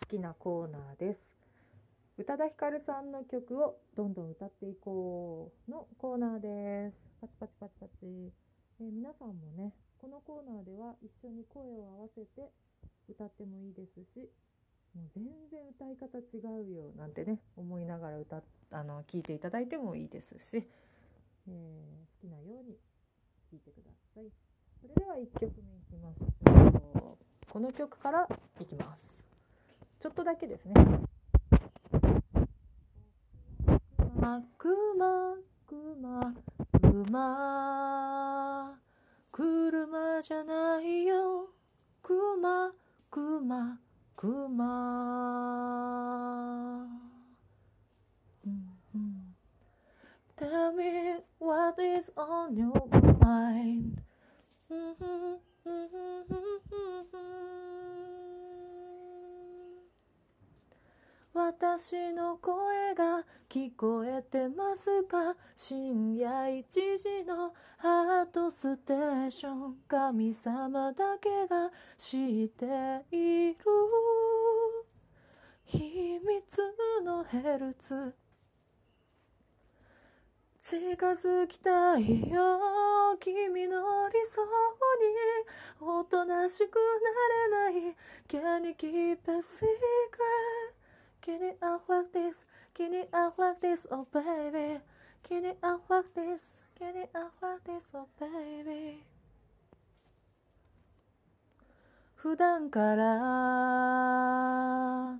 [0.00, 1.20] 好きなコーナーです。
[2.16, 6.96] 宇多田ヒカルさんの曲をどんどん歌っていこうのコーナーです。
[7.20, 7.92] パチパチパチパチ、
[8.80, 12.48] えー、皆さんもねこのコーナーでは一緒に声を合わせて
[13.10, 14.30] 歌ってもいいですし
[14.96, 18.40] もう全然歌い方違うよなんてね思いながら歌
[18.70, 20.66] あの聞いていただいてもいいですし、
[21.46, 22.78] えー、好きなように
[23.52, 24.24] 聴いてください。
[24.80, 27.50] それでは1曲目いきましょう。
[27.50, 28.26] この曲から
[28.58, 29.12] いきます。
[30.00, 30.80] ちょっとだけですねく
[34.16, 35.36] まくま
[35.66, 36.32] くま
[36.80, 38.78] くま
[39.30, 41.50] 車じゃないよ
[42.02, 42.72] くま
[43.10, 43.78] くま
[44.16, 45.82] くま
[50.38, 53.11] Tell me what is on your mind.
[53.22, 53.94] Mm-hmm.
[61.34, 65.34] 私の声が聞こえてますか？
[65.56, 66.64] 深夜1
[66.98, 69.76] 時のハートステーション。
[69.88, 72.66] 神様だけが知って
[73.10, 73.56] いる。
[75.64, 76.58] 秘密
[77.04, 78.14] のヘルツ。
[80.62, 85.10] 近づきたいよ君の理想に
[85.80, 87.10] おとなしくな
[87.72, 87.96] れない
[88.28, 89.58] Can you keep a secret?
[91.20, 92.46] Can it out like this?
[92.76, 93.88] Can it out like this?
[93.90, 94.80] Oh baby
[95.28, 96.40] Can it out like this?
[96.78, 97.82] Can it out like this?
[97.92, 99.02] Oh baby
[102.14, 103.08] 普段から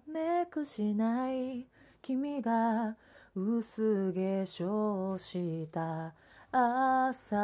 [0.07, 1.67] メイクしない
[2.01, 2.97] 君が
[3.35, 6.13] 薄化粧した
[6.53, 7.35] 朝。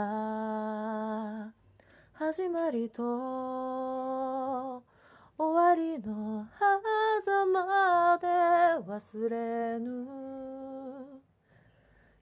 [2.13, 3.03] 始まりと
[5.39, 6.47] 終わりの
[7.25, 8.27] 狭間で
[8.87, 10.07] 忘れぬ。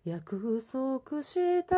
[0.04, 1.74] 約束した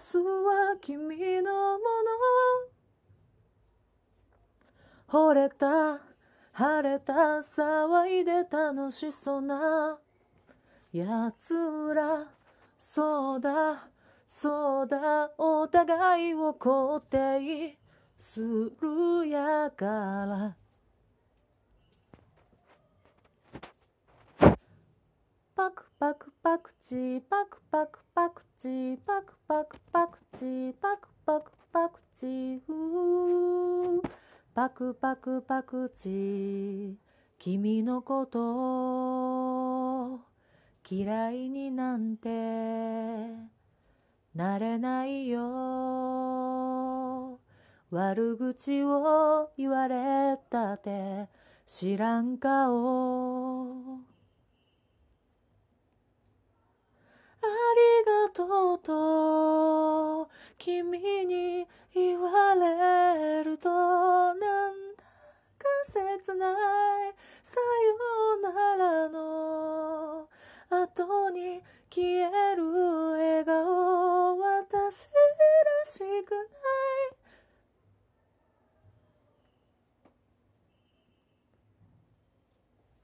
[0.00, 0.28] キャンバス
[0.70, 1.78] は君のも
[5.08, 5.20] の。
[5.28, 6.00] 惚れた
[6.52, 9.98] 晴れた騒いで楽しそうな。
[10.92, 11.54] やつ
[11.94, 12.26] ら
[12.80, 13.88] そうだ
[14.28, 17.78] そうだお互いを肯定
[18.18, 19.86] するやか
[20.26, 20.56] ら。
[25.54, 25.89] パク。
[26.00, 32.60] パクパクチーパクパクパクチーパクパクパクチーパクパクパクチー
[34.54, 36.94] パクパクパクチー
[37.38, 40.20] 君のこと
[40.90, 42.30] 嫌いになんて
[44.34, 45.42] なれないよ
[47.90, 51.28] 悪口を言われたって
[51.66, 54.10] 知らん顔あ
[57.46, 60.28] りがとうと
[60.58, 64.36] 君に言われるとなん
[64.96, 65.02] だ
[65.58, 67.14] か切ない。
[67.42, 70.28] さよならの
[70.70, 72.62] 後に消える
[73.12, 75.10] 笑顔私ら
[75.86, 77.20] しくない。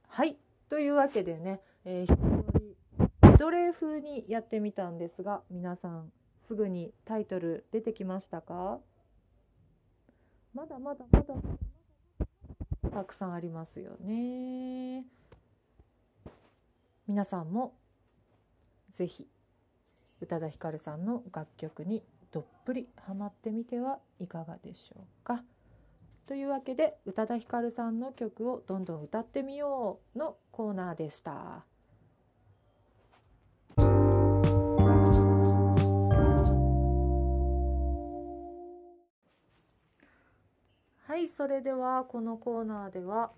[0.08, 0.36] はい。
[0.68, 2.55] というわけでね、えー、
[3.38, 6.10] ドレー風にやってみたんですが皆さん
[6.48, 8.78] すぐにタイトル出てきましたか？
[10.54, 11.34] まだまだまだ
[12.90, 15.04] たくさんありますよね。
[17.06, 17.74] 皆さんも
[18.94, 19.26] ぜひ
[20.22, 25.42] 宇多田ヒカルさんの楽曲にどっぷりハマってみてはいかがでしょうか。
[26.26, 31.64] というわけで宇多田ヒカルさんの曲をどんどん歌ってみようのコーナーでした。
[41.06, 43.30] はいそれではこのコーナーでは、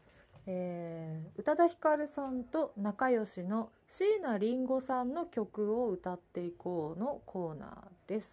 [0.47, 8.31] えー、宇多田ヒカルさんと仲良しの椎名林檎さんの曲を歌っていこうのコーナーです。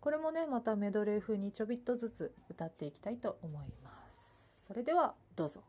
[0.00, 4.66] これもねまたメドレー風にちょびっとずつ歌っていきたいと思います。
[4.68, 5.62] それではどうぞ。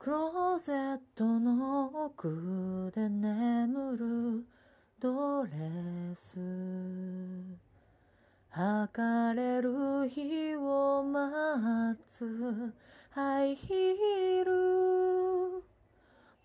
[0.00, 4.44] クローゼットの奥で眠る
[4.98, 5.50] ドレ
[6.16, 7.69] ス。
[8.50, 12.74] 測れる日を待つ。
[13.10, 15.62] ハイヒール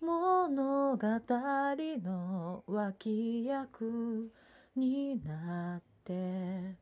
[0.00, 4.30] 物語の脇役
[4.76, 6.76] になって。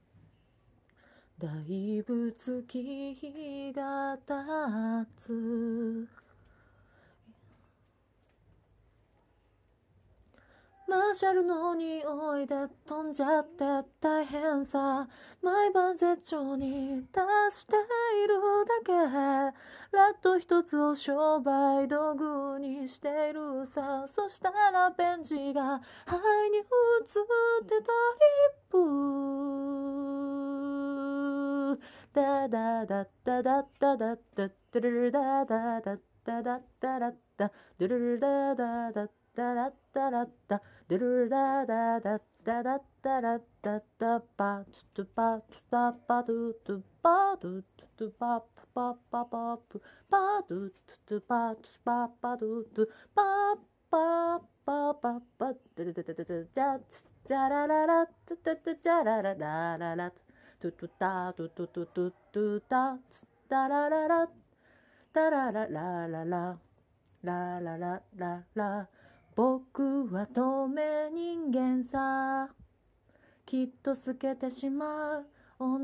[1.38, 6.23] だいぶ月日が経つ。
[10.86, 12.02] マーシャルの匂
[12.40, 12.54] いで
[12.86, 13.64] 飛んじゃって
[14.00, 15.08] 大変さ。
[15.42, 17.20] 毎晩絶頂に出
[17.56, 18.92] しているだけ。
[19.96, 24.06] ラット一つを商売道具にしているさ。
[24.14, 26.16] そしたらベンジが肺
[26.50, 26.64] に映っ
[27.66, 28.28] てトリ
[28.68, 28.82] ッ
[31.78, 31.78] プ
[32.12, 44.64] ダダダダダダダダダルルダダダダダダダダルルダダダダダダダダドゥルダダダダダダダダダパ
[44.94, 47.62] トゥパトゥパパドゥトゥパドゥ
[47.96, 50.72] トゥパパパパプパドゥ
[51.04, 53.22] トゥパトゥパパドゥトゥパ
[53.90, 56.78] パパパパドゥドゥドゥドゥドゥジャ
[57.26, 60.10] ジャラララトゥトゥトゥジャラララララ
[60.60, 62.98] トゥトゥタトゥトゥトゥトゥトゥタ
[63.48, 64.28] ダラララ
[65.12, 66.56] ダラララララ
[67.24, 68.88] ラララララ
[69.36, 72.54] 僕は透明人間さ。
[73.44, 75.26] きっと透けてしまう。
[75.58, 75.78] 同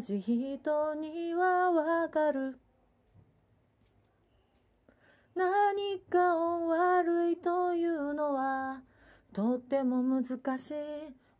[0.00, 2.58] じ人にはわかる。
[5.34, 8.82] 何かを悪いというのは
[9.32, 10.24] とっても難
[10.58, 10.74] しい。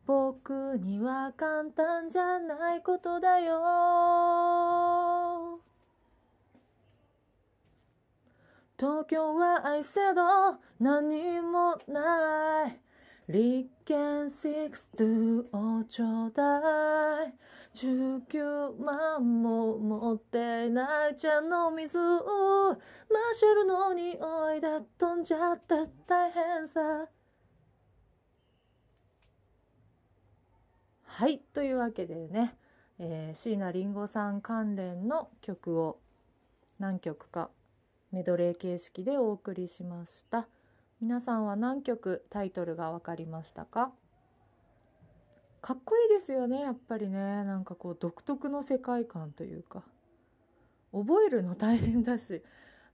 [0.05, 3.57] 僕には簡単じゃないことだよ。
[8.79, 12.79] 東京は愛せど何もない。
[13.27, 17.33] 立憲62をちょうだい。
[17.73, 22.77] 19万も持っていない茶の水をマー
[23.33, 24.13] シャルの匂
[24.55, 24.67] いで
[24.99, 25.75] 飛んじゃった
[26.07, 27.07] 大変さ。
[31.03, 32.55] はいというわけでね、
[32.99, 35.99] えー、椎名林檎さん関連の曲を
[36.77, 37.49] 何曲か
[38.11, 40.47] メドレー形式でお送りしました。
[41.01, 43.91] 皆さんは何曲タイトルが分かりましたか？
[45.61, 47.17] かっこいいですよねやっぱりね。
[47.17, 49.83] なんかこう独特の世界観というか。
[50.93, 52.41] 覚えるの大変だし。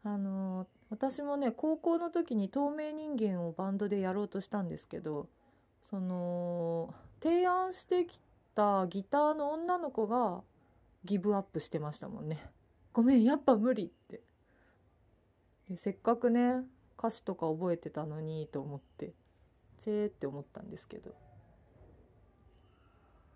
[0.03, 5.29] あの私もね高校の時に透明人間をバンドでやろうとしたんですけど
[5.89, 8.19] その提案してき
[8.53, 10.41] たギターの女の子が
[11.05, 12.43] ギブアップしてましたもんね。
[12.91, 14.21] ごめんやっぱ無理って。
[15.69, 16.63] でせっかくね
[16.97, 19.13] 歌詞とか覚えてたのにと思って
[19.83, 21.11] チェーって思ったんですけど。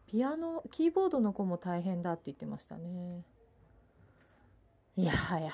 [0.08, 3.26] ピアノキーボードの子も大変だって言ってましたね。
[4.96, 5.52] いやはや。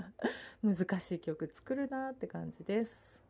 [0.64, 3.22] 難しい曲作るなって感じです。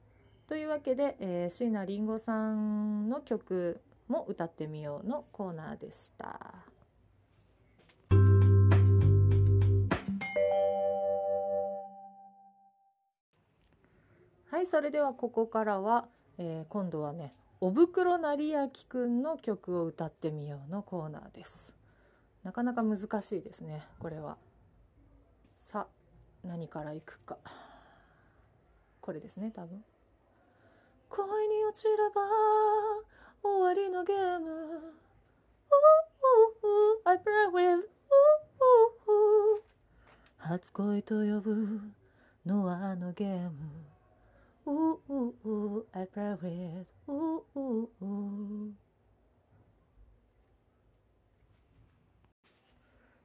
[0.46, 6.54] というわけで、えー、椎名林檎さんの曲も歌ってみようのコーナーでした。
[14.54, 16.06] はいそれではここからは、
[16.38, 21.50] えー、今度はねおぶくろなりやきくんの曲を歌ってみようのコーナーです。
[22.44, 24.36] なかなか難しいですねこれは。
[25.72, 27.36] さあ何からいくか。
[29.00, 29.82] これですね多分。
[31.08, 32.22] 恋に落ちれば
[33.42, 34.94] 終わりのゲーム。
[37.04, 37.88] I play with
[40.38, 41.80] 初恋と呼ぶ
[42.46, 43.93] のはあのゲーム。
[44.66, 48.72] Ooh, ooh, ooh, I play with ooh, ooh, ooh.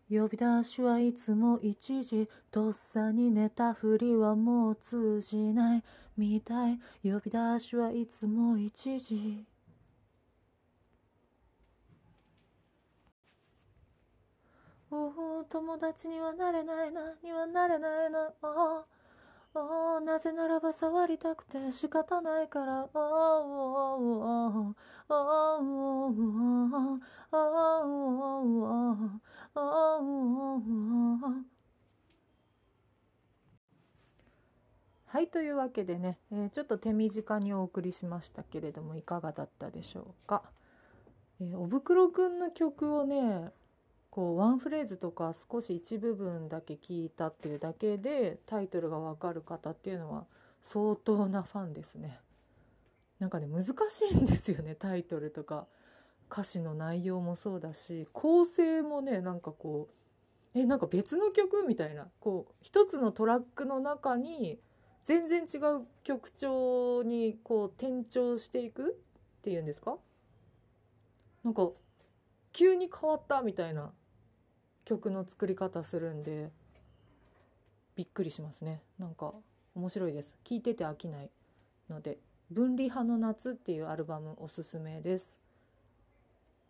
[0.09, 5.83] 呼び出しはいつも一時とっさに寝たふりはもう通じない
[6.17, 6.79] みたい。
[7.03, 9.45] 呼び出しはいつも一時。
[14.91, 18.19] おお友達にはなれないなにはなれないな。
[18.19, 18.85] ああ
[19.53, 22.81] なぜならば触りたくて仕方ないから。
[22.81, 22.99] あああ
[25.09, 25.59] ああ
[27.31, 27.35] あ
[29.55, 29.59] ああ
[35.11, 40.43] はいというわけでね、えー、ちょっと手短にお送りしましたけれどもいかがだったでしょうか、
[41.41, 43.49] えー、おぶくろくんの曲をね
[44.19, 50.25] こうワンフレーズとか少し一部分だけ聞いたっていうだけでタイトルがわかる方っていうのは
[50.61, 52.19] 相当なファンですね。
[53.19, 53.71] なんかね難し
[54.11, 55.67] いんですよねタイトルとか。
[56.29, 59.87] 歌詞の内容もそうだし構成もねなんかこ
[60.53, 62.05] うえなんか別の曲みたいな。
[62.19, 64.59] こう一つのトラックの中に
[65.05, 68.97] 全然違う曲調にこう転調していく
[69.39, 69.95] っていうんですか？
[71.45, 71.69] なんか
[72.51, 73.93] 急に変わったみたいな
[74.89, 76.49] 曲の作り方するんで
[77.95, 78.81] びっくりしますね。
[78.97, 79.33] なんか
[79.75, 80.35] 面白いです。
[80.43, 81.29] 聴いてて飽きない
[81.91, 82.17] ので
[82.49, 85.37] 「分離派の夏」っていうアルバムおすすめです。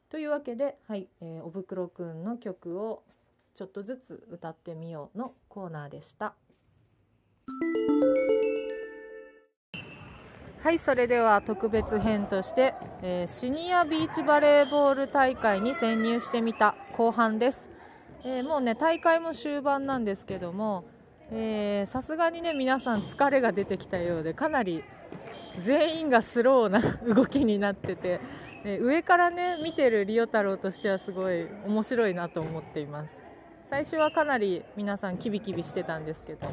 [0.09, 3.03] というわけではい、えー、おぶくろくんの曲を
[3.55, 6.35] ちょっとずつ歌ってみようのコーナーでした。
[10.61, 17.68] はいそれでは特別編として、えー、シニアビーチバレーボール大会に潜入してみた後半です。
[18.23, 20.85] えー、もうね大会も終盤なんですけども
[21.29, 24.83] さすがにね皆さん疲れが出てきたようでかなり
[25.65, 26.81] 全員がスローな
[27.13, 28.19] 動きになってて、
[28.65, 33.11] えー、上からね見てるリオ太郎としてはすごい面白いなと思っています。
[33.69, 36.47] 最初はかなり皆さんキビキビしてたんですけど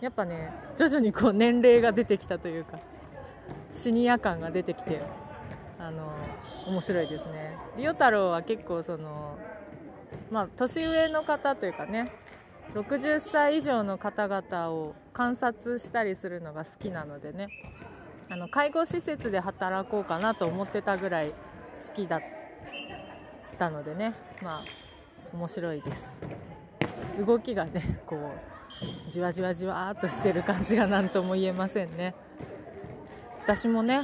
[0.00, 2.78] やっぱね徐々にこう年齢が出てきたというか
[3.74, 5.02] シニア感が出てきて
[5.78, 6.10] あの
[6.66, 7.56] 面白いですね。
[7.76, 9.36] リオ太郎は結構その
[10.30, 12.12] まあ、年上の方というかね
[12.74, 17.48] 60歳以上の方々を観察したりするのが好きなのでね
[18.30, 22.20] あの介護施設で働こうかなと思ってたぐらい好きだっ
[23.58, 24.64] たのでねまあ
[25.32, 26.02] 面白いです。
[27.24, 32.14] 動きがねこうじわじわじわっとしてる感じが何とも言えませんね。
[33.42, 34.02] 私もね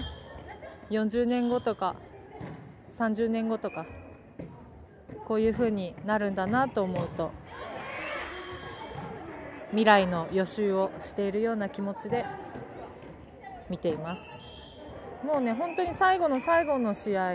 [0.91, 1.97] 40年後とか
[2.99, 3.87] 30年後とか
[5.27, 7.33] こういう風になるんだなと思うと
[9.70, 12.25] 未来の予習をしているような気持ちで
[13.68, 14.22] 見ています。
[15.27, 17.33] もうね本当に最後の最後の試合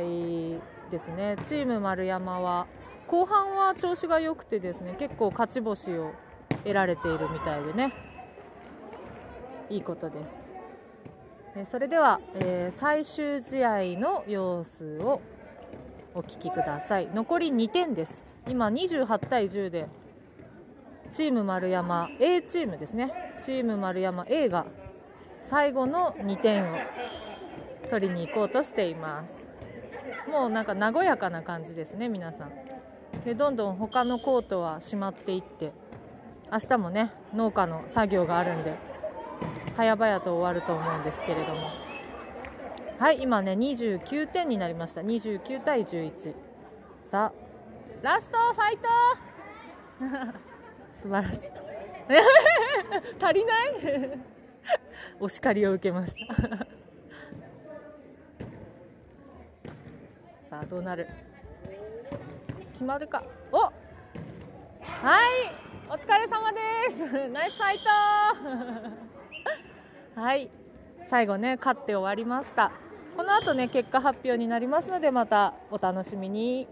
[0.91, 1.35] ですね。
[1.47, 2.67] チーム丸山は
[3.07, 6.11] 後半は調子が良くてですね結構勝ち星を
[6.63, 7.93] 得られているみたいでね。
[9.69, 11.69] いいことです。
[11.71, 15.19] それでは、えー、最終試合の様子を
[16.19, 17.07] お聞きください。
[17.13, 18.11] 残り2点です。
[18.49, 19.87] 今28対10で
[21.13, 23.13] チーム丸山 A チームですね。
[23.45, 24.65] チーム丸山 A が
[25.49, 26.75] 最後の2点を
[27.89, 30.29] 取りに行こうとしています。
[30.29, 32.51] もうなんか和やかな感じですね皆さん。
[33.23, 35.71] でどんどん他のコートは閉まっていって
[36.51, 38.73] 明日もね農家の作業があるんで
[39.77, 41.88] 早々と終わると思うんですけれども。
[42.99, 45.01] はい今ね29点になりました。
[45.01, 46.33] 29対11
[47.09, 47.33] さあ
[48.03, 48.87] ラストファイト！
[51.01, 51.49] 素晴らしい。
[53.23, 54.19] 足りない？
[55.19, 56.35] お叱りを受けました。
[60.49, 61.07] さあどうなる？
[62.73, 63.23] 決まるか。
[63.51, 63.71] おはい
[65.89, 66.59] お疲れ様で
[66.91, 67.29] す。
[67.29, 67.79] ナイスファイ
[70.15, 70.21] ト！
[70.21, 70.51] はい
[71.09, 72.71] 最後ね勝って終わりました。
[73.15, 76.67] この後ね結果発表になりますのでまたお楽しみに。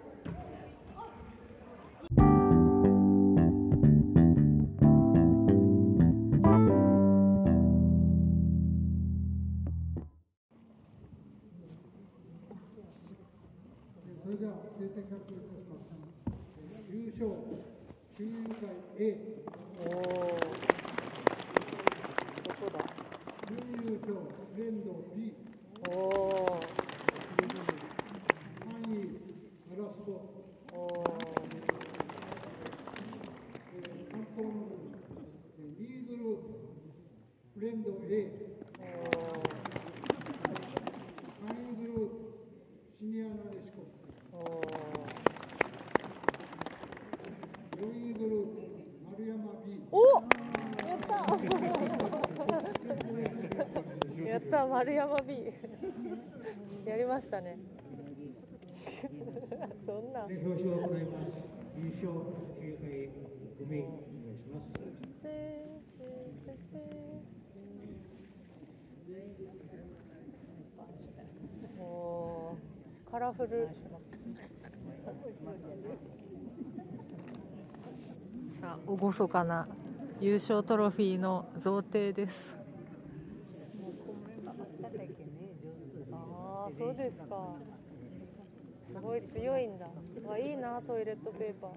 [14.28, 15.88] それでは成績発表いたします。
[16.92, 17.32] 優勝、
[18.18, 18.52] 中優会
[19.00, 19.16] A。
[19.80, 19.90] おお。
[22.44, 22.84] どこだ。
[23.48, 24.18] 準優勝、
[24.58, 25.32] 連動 B。
[25.88, 26.60] おお。
[28.60, 29.16] 3位、
[29.70, 30.12] ガラスト。
[30.74, 30.78] おお。
[34.08, 34.48] 関東
[54.62, 55.52] の丸山 B
[56.86, 57.58] やりましたね
[60.18, 61.30] そんなで表彰を行います。
[61.78, 62.90] 優勝9回
[63.62, 64.88] 5名お願いします。
[71.80, 73.70] おーカラフル
[78.60, 79.68] さあ厳かな
[80.20, 82.58] 優勝トロフィーの贈呈です
[86.12, 87.77] ああそうですか
[88.98, 89.86] すごい強いんだ。
[90.28, 91.72] わいいなトイレットペーパー。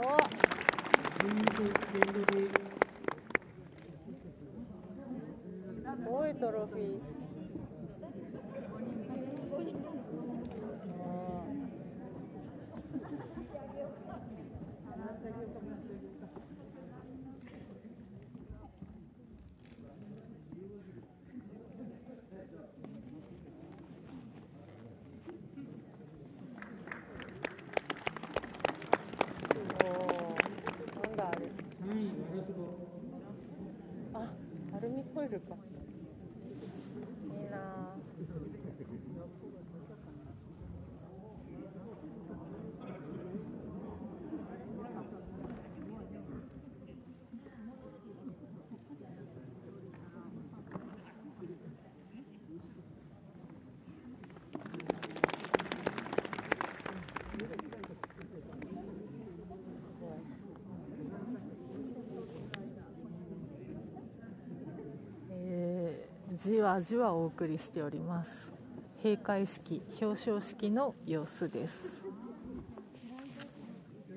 [0.00, 0.18] お
[5.94, 6.98] すごいトロフィー。
[11.00, 11.64] あー
[29.84, 31.46] おーなんだあれ
[31.86, 32.60] 3位ワラスボ
[34.14, 34.16] あ
[34.76, 37.94] アルミホイルかいいなあ
[65.30, 68.30] えーじわじわお送りしております。
[69.02, 71.74] 閉会式表彰式の様子です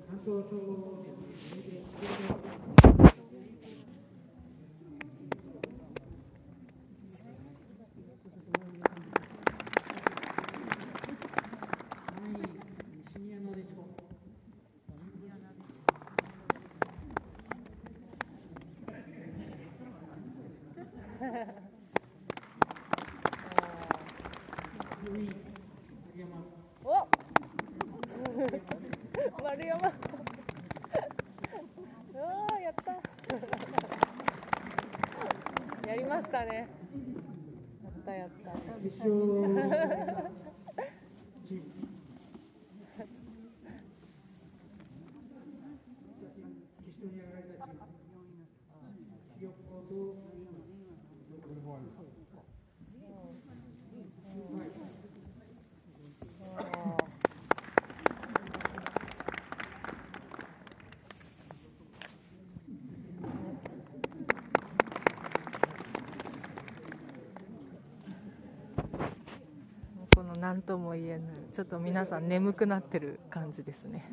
[0.09, 1.03] 関東総合
[10.97, 12.41] 3位
[13.15, 13.88] 西宮のでしょ
[25.07, 25.30] 4位
[26.11, 26.28] 竹山
[26.84, 27.07] お
[29.43, 32.91] 丸山うわーやった
[35.88, 36.67] やりましたね
[37.84, 38.51] やったやった
[38.82, 39.09] 決勝
[41.47, 41.63] チーム
[46.84, 48.36] 決勝に上がられたチーム
[49.38, 49.95] ひよっこと
[51.67, 51.78] は
[54.65, 54.97] い
[70.15, 74.05] この何とも言えないちょっと皆さん眠くなってる感じですね。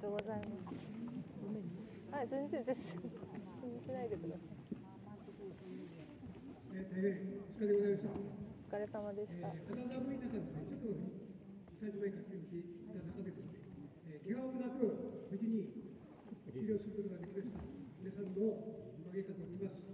[0.00, 0.74] とうございます。
[2.16, 2.76] はい全然全然
[3.60, 4.48] 気にしないでください。
[8.70, 9.48] お疲れ様でした、
[11.78, 13.54] スタジオへ駆け寄っていた中でです、
[14.10, 17.70] えー、怪我もなく無事に治療することができました。
[18.02, 18.50] 皆さんの
[18.98, 19.86] おかげかと思います。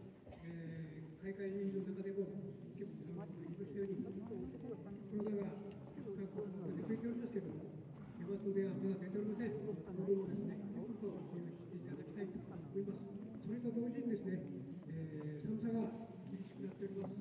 [0.48, 2.24] えー、開会の中でも
[2.72, 5.60] 結構皆さんも言いましたように、コロナが
[6.08, 7.68] 各国で増えておりますけれども、
[8.16, 9.60] ヤマトではまだ出ておりません。
[9.60, 13.12] この分をですね、ちょっと注意していただきたいと思います。
[13.44, 14.40] それと同時にですね、
[14.88, 15.84] えー、寒さが
[16.32, 17.20] 厳しくなっております。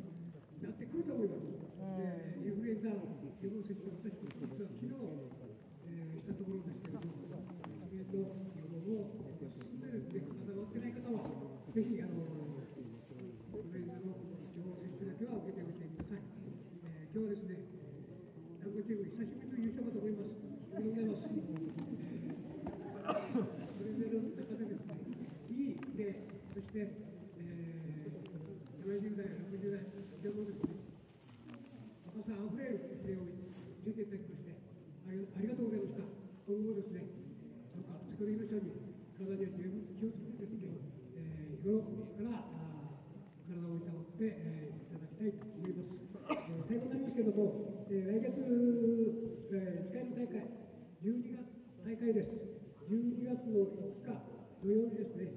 [0.63, 1.51] なってくると思います。
[1.99, 2.89] えーインフルエンザ
[3.43, 4.95] の予防接種を私たち実は昨日、
[5.83, 11.27] えーしたところですけれども、それと予防を進んでですね、まだ終わってない方は、
[11.75, 16.23] ぜひ、あの、インフルエンザの予防接種だけは受けてみてください。
[16.87, 17.59] えー今日はですね、
[18.63, 20.39] ラグチーム久しぶりの優勝かと思います。
[20.39, 21.43] おめでとうございます。
[21.43, 22.63] えー
[23.03, 24.95] それぞれの中でですね、
[25.51, 28.15] いいプレー、そして、えー、
[28.87, 29.83] 70代、60代、
[30.15, 30.79] 非常にですね、
[32.15, 34.53] 若さあふれるプレーを見せていただきまして、
[35.09, 35.11] あ
[35.43, 36.07] りありがとうございました。
[36.47, 37.03] 今後ですね、
[37.75, 38.71] どうか先ほど言いましたように、
[39.19, 40.79] 体には十分気をつけてですね、
[41.19, 43.03] えー、日頃からあ
[43.47, 45.99] 体をいたわって、えーいただきたいと思います。
[46.23, 48.39] えー最後になりますけども、えー来月、
[49.51, 50.47] えー、2回の大会、
[51.03, 51.43] 12月
[51.83, 52.31] 大会です。
[52.87, 54.15] 12月の5日
[54.63, 55.27] 土曜日ですね、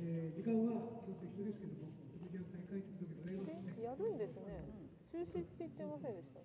[0.00, 4.64] えー時間は今日と一緒ですけども、1時間大会ということで、やるんですね。
[5.12, 6.40] 中止って言ってませんでした？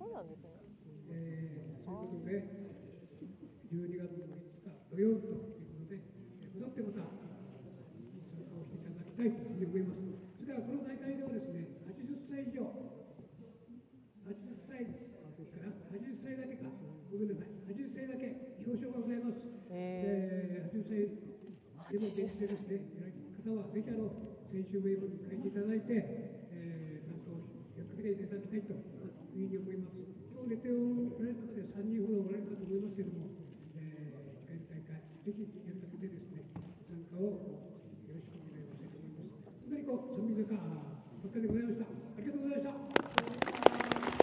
[0.00, 0.64] あ、そうなんですね。
[1.12, 2.40] えー、そういうことで、
[3.68, 10.40] 12月の5日土曜日ということで、えー、戻ってまた参加をしていただきたいというふうに思います。
[10.40, 12.64] それからこの大会ではですね、80歳以上、
[14.24, 16.72] 80歳から80歳だけか、
[17.12, 19.44] ごめんなさい、80歳だけ表彰がございます。
[19.68, 21.12] えー、80歳
[21.92, 23.20] でもできてですね、
[23.50, 24.12] 方はぜひあの
[24.52, 25.90] 選手名簿に書いていただいて、
[26.52, 27.42] えー、参加を
[27.74, 28.89] 呼びかけていただきたいと
[29.40, 29.96] いうふうに思います。
[30.36, 33.32] 今日寝ておられる方で3人ほどおられるかと思いますけれども、
[33.76, 36.44] えー、次回大会、ぜひやるだけでですね、
[36.84, 39.48] 参加をよろしくお願いしたいと思います。
[39.64, 41.88] 本当にこう、三味坂お疲れでございました。
[41.88, 42.90] ありがとうございました。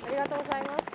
[0.05, 0.86] ありがとうございます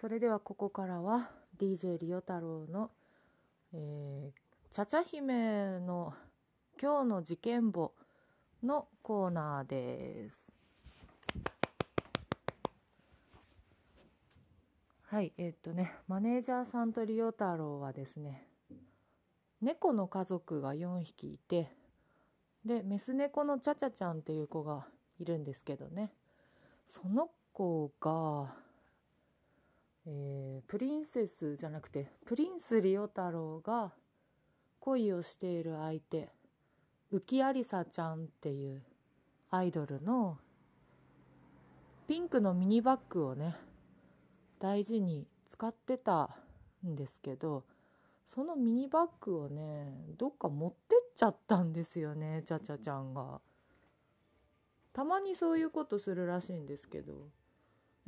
[0.00, 1.28] それではここからは
[1.58, 2.92] DJ リオ太郎の、
[3.72, 6.14] えー、ちゃちゃ姫の
[6.80, 7.92] 今日の事件簿
[8.62, 10.52] のコーナーです。
[15.02, 18.46] はい、えーっとね、マネージャーさんとリオ太郎はですね、
[19.60, 21.72] 猫の家族が4匹いて、
[22.64, 24.86] で、メス猫のちゃちゃちゃんっていう子が
[25.18, 26.12] いるんですけどね、
[26.86, 28.67] その子が、
[30.10, 33.92] えープリンセスじゃなくてプリンスリオ太郎が
[34.80, 36.30] 恋をしている相手
[37.12, 37.22] 浮
[37.54, 38.82] 有沙ちゃんっていう
[39.50, 40.38] アイドルの
[42.06, 43.54] ピンクのミニバッグをね
[44.58, 46.30] 大事に使ってた
[46.86, 47.64] んですけど
[48.24, 53.40] そのミニバッグをねどっか持ってっちゃったんですよねちゃちゃちゃんが。
[54.94, 57.28] たまにそういうことするらしいんですけど。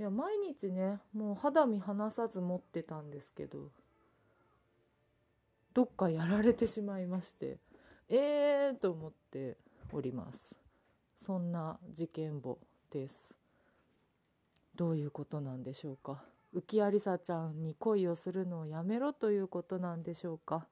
[0.00, 3.68] いや毎日ねもう肌身離さず持ってたんですけど
[5.74, 7.58] どっかやられてしまいまして
[8.08, 9.58] えーと思って
[9.92, 10.56] おります。
[11.26, 12.58] そんな事件簿
[12.90, 13.14] です。
[14.74, 16.22] どういうことなんでしょうか。
[16.54, 20.66] 浮有沙ちゃんに恋をするのをやめろということなんでしょうか。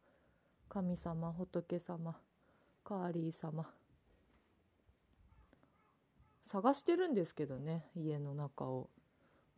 [0.71, 2.17] 神様仏様
[2.83, 3.67] カーリー様。
[6.51, 8.89] 探してるんですけどね家の中を。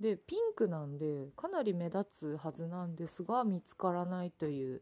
[0.00, 4.80] でピンクなんでかなり目立つはずなんですが見つからないという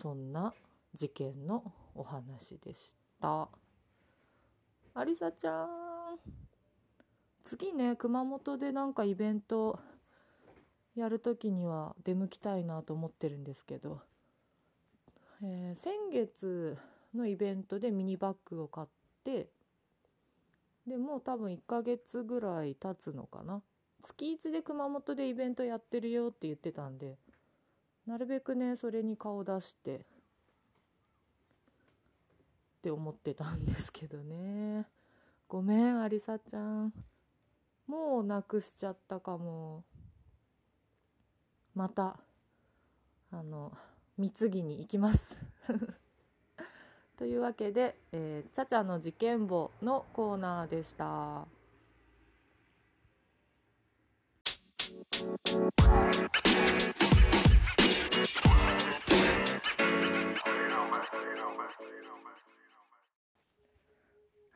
[0.00, 0.54] そんな
[0.94, 3.48] 事件のお話でした。
[4.94, 5.68] ありさちゃん
[7.44, 9.78] 次ね熊本でなんかイベント
[10.94, 14.00] やるときには出向きたいなと思ってるんですけど、
[15.42, 16.76] えー先月
[17.14, 18.86] のイベントでミニバッグを買っ
[19.24, 19.48] て
[20.86, 23.62] でもう多分1ヶ月ぐらい経つのかな。
[24.02, 27.16] 月1で熊本でイベントやってるよって言ってたんで
[28.06, 30.06] なるべくねそれに顔出して
[32.80, 34.86] って思ってたんですけどね。
[35.48, 36.94] ごめんありさちゃん。
[37.86, 39.84] もうなくしちゃったかも。
[41.74, 42.16] また
[43.30, 43.72] あの
[44.16, 45.20] 貢ぎに行きます。
[47.18, 51.46] というわけで、えー、ちゃちゃの事件簿のコーナーでした。
[55.22, 55.26] は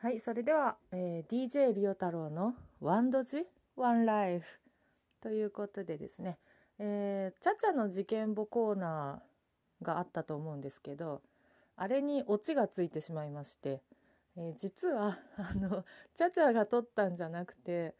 [0.09, 3.43] い、それでは、えー DJ リオ太郎のワンドジ
[3.75, 4.45] ワンライフ
[5.21, 6.39] ということでですね、
[6.79, 11.21] えー、ちゃちゃの事件簿コーナーがあったと思うんですけど、
[11.75, 13.83] あれにオチがついてしまいまして、
[14.35, 15.85] えー実は、あの、
[16.15, 17.93] ちゃちゃが撮ったんじゃなくて、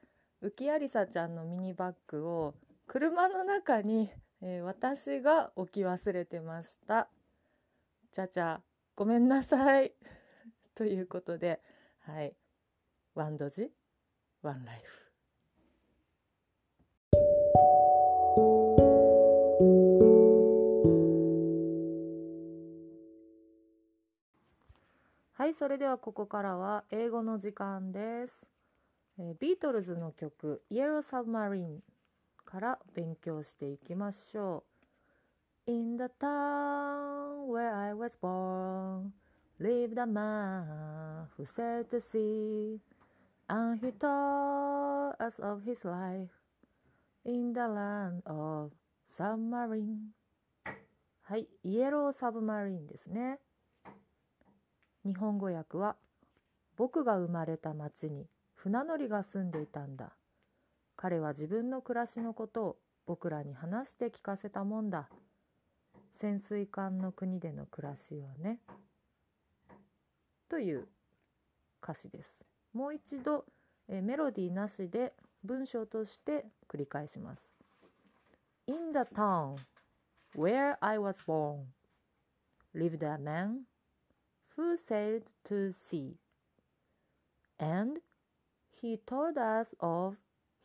[0.45, 2.53] 浮有沙ちゃんのミニバッグを
[2.85, 4.11] 車の中に、
[4.43, 7.09] えー私が置き忘れてました。
[8.11, 8.61] ちゃちゃ、
[8.95, 9.95] ごめんなさい。
[10.75, 11.59] ということで、
[12.01, 12.35] はい。
[13.15, 13.71] ワンドジ、
[14.43, 15.05] ワンライフ。
[25.33, 28.54] はい、それではここからは英語の時間です。
[29.17, 31.81] えビートルズの曲「イエロー・サブマリン」
[32.43, 34.65] から勉強していきましょ
[35.67, 35.71] う。
[35.71, 39.13] In the town where I was born
[39.59, 42.79] lived a man who sailed to sea
[43.47, 46.29] and he told us of his life
[47.23, 48.71] in the land of
[49.17, 50.11] submarine
[51.21, 53.39] はい、イエローサブマリンですね。
[55.03, 55.95] 日本語訳は
[56.75, 58.27] 僕が生まれた町に
[58.65, 60.13] 船乗りが住んでいたんだ。
[60.95, 65.07] 彼は自分の暮らしのことを僕らに話して聞かせたもんだ。
[66.19, 68.57] 潜水艦の国での暮らしをね。
[70.49, 70.87] という
[71.83, 72.43] 歌詞です。
[72.73, 73.45] もう一度
[73.87, 75.13] えメロディーなしで
[75.43, 77.43] 文章として繰り返します。
[78.65, 79.57] In the town
[80.35, 81.65] where I was born
[82.73, 83.67] lived a man
[84.57, 86.15] who sailed to sea
[87.59, 88.01] and
[88.81, 90.17] he told us of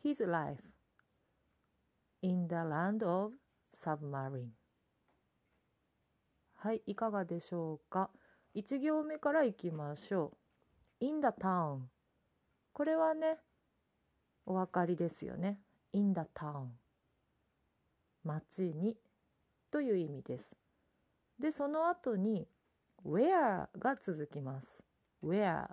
[0.03, 0.71] his life
[2.21, 3.33] in the land of
[3.83, 4.49] submarine
[6.55, 8.09] はいいかがでしょうか
[8.55, 10.33] 1行目からいきましょ
[11.01, 11.79] う in the town
[12.73, 13.37] これはね
[14.45, 15.59] お分かりですよね
[15.93, 16.67] in the town
[18.23, 18.95] 町に
[19.71, 20.55] という意味です
[21.39, 22.47] でその後に
[23.03, 24.67] where が続きます
[25.23, 25.65] where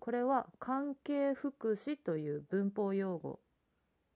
[0.00, 3.40] これは関係福祉という文法用語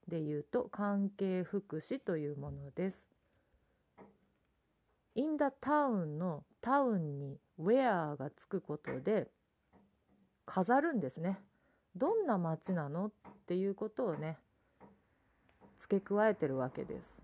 [0.07, 3.07] で言うと関係福祉というものです。
[5.15, 9.27] in the town のタウンに where がつくことで
[10.45, 11.39] 飾るんですね。
[11.95, 13.11] どんな町なのっ
[13.45, 14.37] ていうことをね
[15.79, 17.21] 付け加えてるわけです。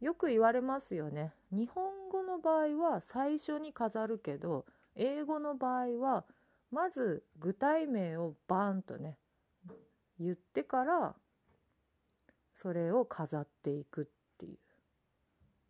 [0.00, 1.32] よく言われますよね。
[1.50, 6.24] 日本語の場合は最初に飾るけど英語の場合は
[6.70, 9.18] まず具体名をバーンとね
[10.18, 11.16] 言ってから
[12.62, 14.04] それを飾っていくっ
[14.38, 14.58] ていう。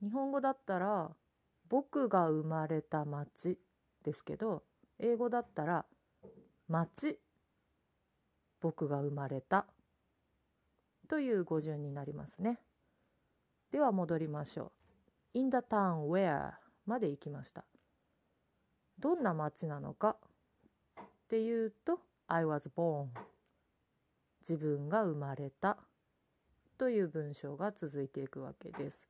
[0.03, 1.15] 日本語だったら
[1.69, 3.59] 「僕が生まれた町」
[4.03, 4.65] ですけど
[4.99, 5.87] 英語だったら
[6.69, 7.21] 「町
[8.61, 9.67] 僕が生まれた」
[11.09, 12.61] という語順になりますね。
[13.71, 14.73] では戻りましょ
[15.35, 16.55] う「in the town where」
[16.87, 17.65] まで行きました。
[18.99, 20.19] どんな町なのか
[21.31, 23.07] っていうと「I was born」
[24.43, 25.79] 自分が生まれた
[26.77, 29.07] という文章が続いていくわけです。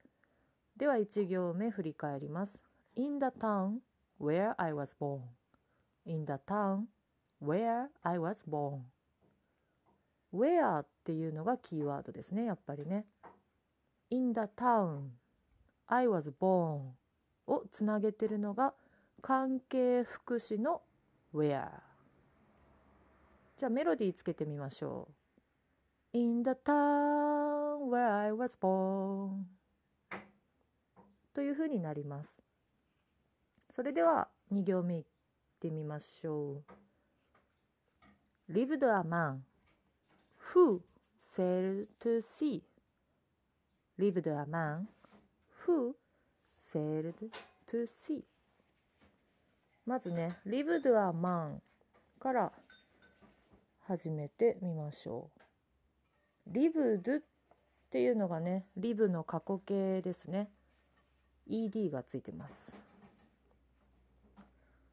[0.77, 2.61] では1行目振り返ります。
[2.95, 3.79] In the town
[4.21, 5.23] where I was born.
[6.05, 6.89] In the town
[7.43, 8.83] where I was born.
[10.31, 13.07] where っていうのがキーワードですね、やっぱりね。
[14.11, 15.12] In the town
[15.86, 16.90] I was born
[17.47, 18.74] をつなげてるのが
[19.23, 20.82] 関係副詞の
[21.32, 21.90] where
[23.61, 25.07] じゃあメロディーつけてみましょ
[26.15, 26.16] う。
[26.16, 29.43] In the town where I was born
[31.35, 32.41] というふうになります。
[33.77, 35.05] それでは2行目いっ
[35.61, 36.62] てみましょ
[38.49, 38.51] う。
[38.51, 39.41] Lived a man
[40.55, 40.81] who
[41.37, 42.62] sailed to sea.
[43.99, 44.89] Lived a man
[45.66, 45.95] who
[46.73, 47.12] sailed
[47.70, 48.24] to sea.
[49.85, 51.61] まずね、lived a man
[52.19, 52.51] から
[53.91, 55.41] 始めてみましょう。
[56.47, 57.21] リブドっ
[57.91, 60.49] ていうのがね、リブの過去形ですね。
[61.49, 62.55] ED がついてます。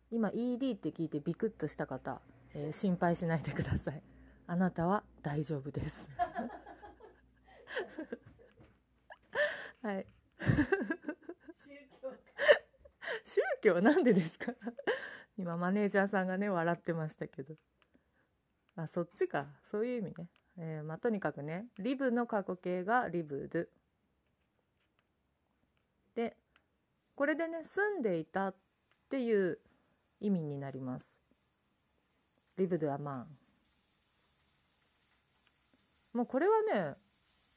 [0.09, 2.19] 今 ED って聞いてビクッとした方、
[2.55, 4.01] えー、心配しないでください。
[4.47, 5.95] あなたは大丈夫です。
[9.83, 10.07] はい。
[13.27, 14.53] 宗教なんでですか？
[15.37, 17.53] 今マネージャーさんがね、笑ってましたけど。
[18.77, 19.45] あ、そっちか。
[19.69, 20.27] そういう意味ね。
[20.59, 23.67] えー、まあ、とにかくねリブの過去形がリブド
[26.15, 26.35] で
[27.13, 28.55] これでね住んでいたっ
[29.07, 29.59] ていう
[30.19, 31.05] 意味になります
[32.57, 33.27] リブドアマン
[36.13, 36.95] もうこれはね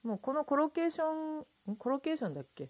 [0.03, 1.41] もうこのコロケーショ
[1.71, 2.69] ンコロケーションだっけ？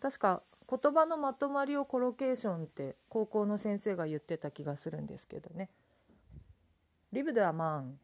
[0.00, 5.68] 確か言葉のまとまりをコロケーションって高校の先生が言ってた気がするんですけどね。
[7.14, 7.96] リブドアマン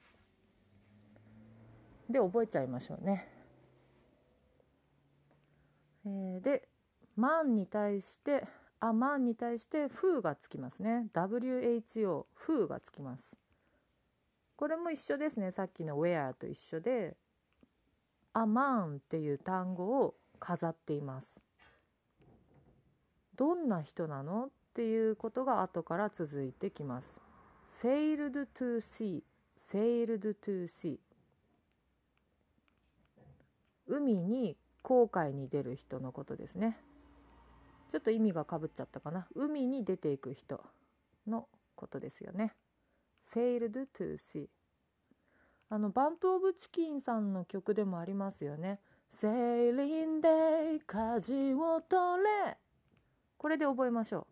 [2.09, 3.27] で覚えちゃいましょうね。
[6.07, 6.69] えー、で
[7.17, 8.47] 「マン」に対して
[8.79, 11.09] 「あマン」に対して「フー」がつきますね。
[11.13, 13.37] WHO「フー」がつきます。
[14.55, 17.17] これも一緒ですねさっきの「where」と一緒で
[18.33, 21.43] 「あマン」っていう単語を飾っています。
[23.35, 24.47] どんな人なの？
[24.47, 27.30] っていうことが後から続いてきます。
[27.83, 29.23] Sailed to sea
[29.73, 30.99] sailed to sea
[33.87, 36.79] 海に航海に出る人のことですね。
[37.91, 39.27] ちょっと意味がかぶっちゃったかな。
[39.35, 40.65] 海に出ていく人
[41.27, 42.55] のことですよね。
[43.35, 44.47] sailed to sea
[45.69, 48.81] あのバンプ・オブ・チキンさんの曲でもありますよね。
[49.21, 52.57] Sailing Day 舵を取れ。
[53.37, 54.27] これで覚えましょ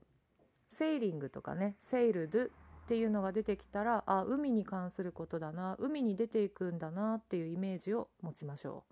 [0.72, 0.74] う。
[0.74, 1.76] セーリングとかね。
[1.90, 2.48] セイルド
[2.88, 8.84] っていうのが出てきたらあ海に関することだな海に出ていくんだなっていうイメージを持ちましょ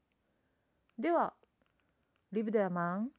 [0.98, 1.02] う。
[1.02, 1.32] では
[2.30, 3.10] 「リブドマン」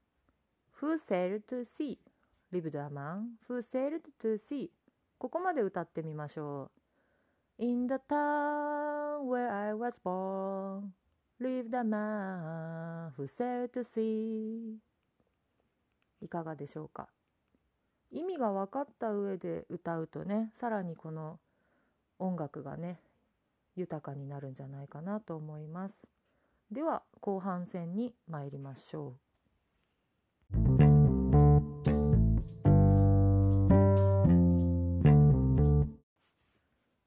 [0.69, 1.99] 「フーセトゥシ」
[2.53, 4.71] 「リブドマン」「フーセトゥシ」
[5.17, 6.69] ここまで歌ってみましょ
[7.57, 10.91] う「In the town where I was born
[13.83, 14.77] シ」
[16.21, 17.09] いかがでしょうか？
[18.11, 21.39] 意味が分かった上で歌うとねさらにこの
[22.19, 22.99] 音楽がね
[23.75, 25.95] 豊かになるんじゃないかなと思います。
[26.71, 29.27] では後半戦に参りましょう。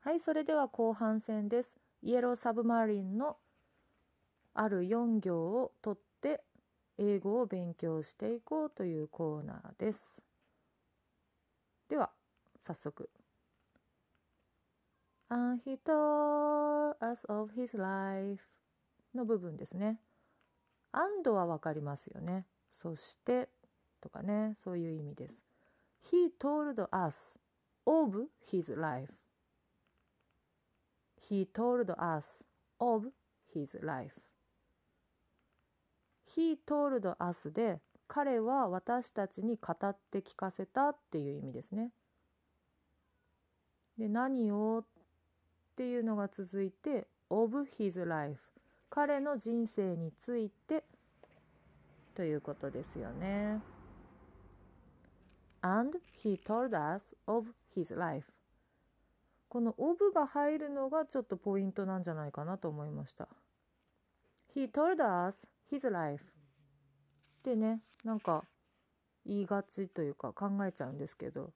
[0.00, 1.68] はいそれでは後半戦です。
[2.02, 3.36] イエローサブマリンの
[4.54, 6.42] ある4行を取って
[6.98, 9.98] 英語を勉強していこうというコーナーです。
[12.70, 13.08] 早速
[15.28, 18.42] And he told us of his life
[19.12, 19.98] の部分ですね
[20.92, 22.46] and はわかりますよね
[22.80, 23.48] そして
[24.00, 25.42] とかねそういう意味です
[26.12, 27.14] He told us
[27.86, 29.12] of his life
[31.28, 32.24] He told us
[32.78, 33.08] of
[33.52, 34.14] his life
[36.36, 41.90] He told us で彼は私たちに語って聞かせたっていう意味ですね。
[44.00, 44.78] で何を？
[44.80, 44.84] っ
[45.76, 48.40] ていうのが続いて of his life
[48.90, 50.84] 彼の人生について
[52.14, 53.60] ということですよね。
[55.62, 57.46] And he told us of
[57.76, 58.26] his life
[59.48, 63.28] この of が入るのがちょっとポイントなんじゃないかなと思いました。
[64.54, 66.26] He told us his life っ
[67.42, 68.44] てねなんか
[69.26, 71.52] 言いがちというか考えちゃうんですけど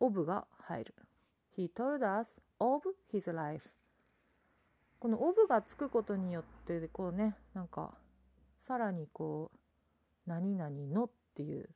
[0.00, 0.94] of が入る。
[1.56, 2.28] He told us
[2.58, 2.82] of
[3.12, 3.68] his life.
[4.98, 7.94] この of がつくことによってこうねなんか
[8.66, 9.58] さらにこう
[10.28, 11.70] 何々のっていう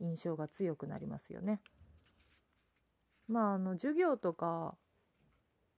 [0.00, 1.60] 印象が強くなりますよね。
[3.28, 4.76] まああの授業とか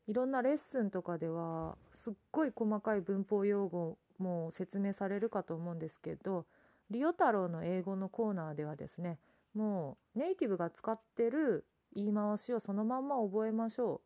[0.07, 6.47] いろんなレッスンとかではすっごい細かい文法用語も説明されるかと思うんですけど
[6.91, 9.19] リオ太郎の英語のコーナーではですね
[9.55, 11.65] もうネイティブが使ってる
[11.95, 14.01] 言い回しをそのまんま覚えましょうっ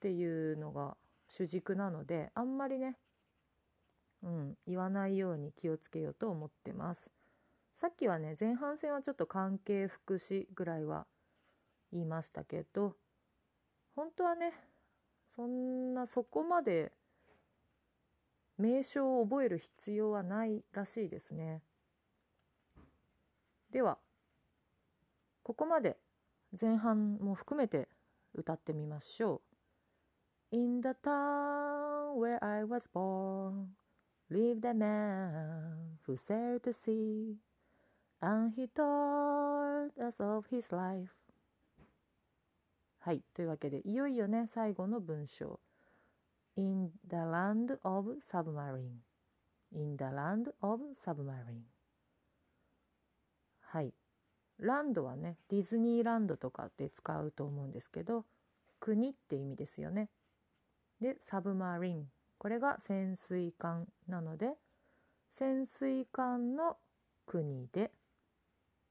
[0.00, 0.96] ていうのが
[1.28, 2.96] 主軸なのであんまりね、
[4.22, 7.10] うん、言わないように気をつけようと思ってます。
[7.80, 11.06] さっきはね前半戦はちょっと関係副詞ぐらいは
[11.92, 12.94] 言いましたけど
[13.94, 14.52] 本当はね
[15.34, 16.92] そんなそこまで
[18.56, 21.60] 名称を覚える必要はないらしいですね。
[23.70, 23.98] では
[25.42, 25.98] ここまで
[26.52, 27.88] 前半も含めて
[28.34, 29.42] 歌ってみましょ
[30.52, 30.56] う。
[30.56, 33.74] In the town where I was born
[34.30, 37.36] lived a man who sailed to sea
[38.20, 41.10] and he told us of his life
[43.00, 45.60] はいというわけでいよいよね最後の文章
[46.56, 49.02] In the land of submarine
[49.72, 51.62] In the land of submarine
[53.60, 53.92] はい
[54.58, 58.24] ランドはねディズニーランドとかで使うと思うんですけど
[58.80, 60.08] 国って意味ですよね
[61.00, 62.06] でサブマリン
[62.38, 64.54] これが潜水艦なので
[65.38, 66.76] 潜水艦の
[67.26, 67.90] 国で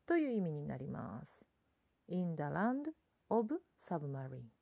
[0.07, 1.45] という意味になります
[2.07, 2.91] In the land
[3.29, 3.47] of
[3.89, 4.55] submarine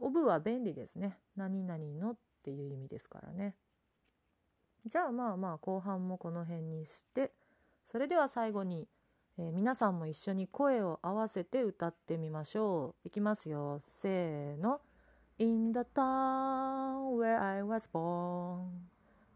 [0.00, 1.18] オブは便利ですね。
[1.36, 3.54] 何々のっていう意味ですからね。
[4.86, 7.32] じゃあまあまあ後半もこの辺にして、
[7.92, 8.88] それでは最後に、
[9.42, 13.08] えー、皆さんも一緒に声を合わせて歌ってみましょう。
[13.08, 13.80] いきますよ。
[14.02, 14.82] せーの。
[15.38, 18.90] In the town where I was born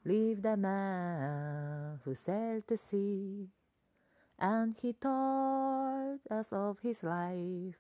[0.05, 3.49] lived a man who sailed to sea
[4.39, 7.79] and he told us of his life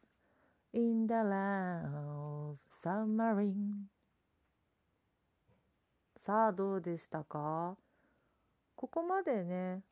[0.72, 3.90] in the land of submarine
[6.16, 7.76] さあどうでしたか
[8.74, 9.82] ここまでね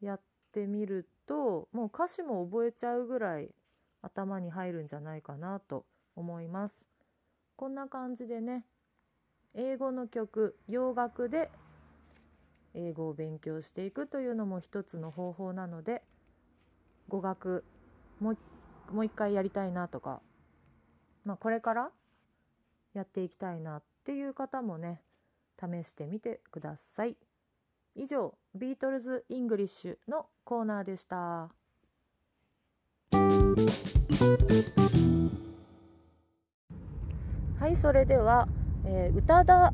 [0.00, 0.20] やっ
[0.50, 3.50] てみるとともう歌詞も覚えちゃうぐらい
[4.02, 5.86] 頭に入るんじゃないかなと
[6.16, 6.74] 思います。
[7.54, 8.64] こんな感じでね
[9.54, 11.48] 英語の曲洋楽で
[12.74, 16.02] 英語を勉強していくというのも一つの方法なので
[17.08, 17.64] 語学
[18.18, 18.34] も
[18.90, 20.20] もう一回やりたいなとか、
[21.24, 21.90] まあ、これから
[22.92, 25.00] やっていきたいなっていう方もね
[25.60, 27.16] 試してみてください。
[27.94, 31.50] 以上ビートルズ・ English のコーナーでした。
[37.58, 38.48] はいそれでは、
[38.84, 39.72] えー、宇多田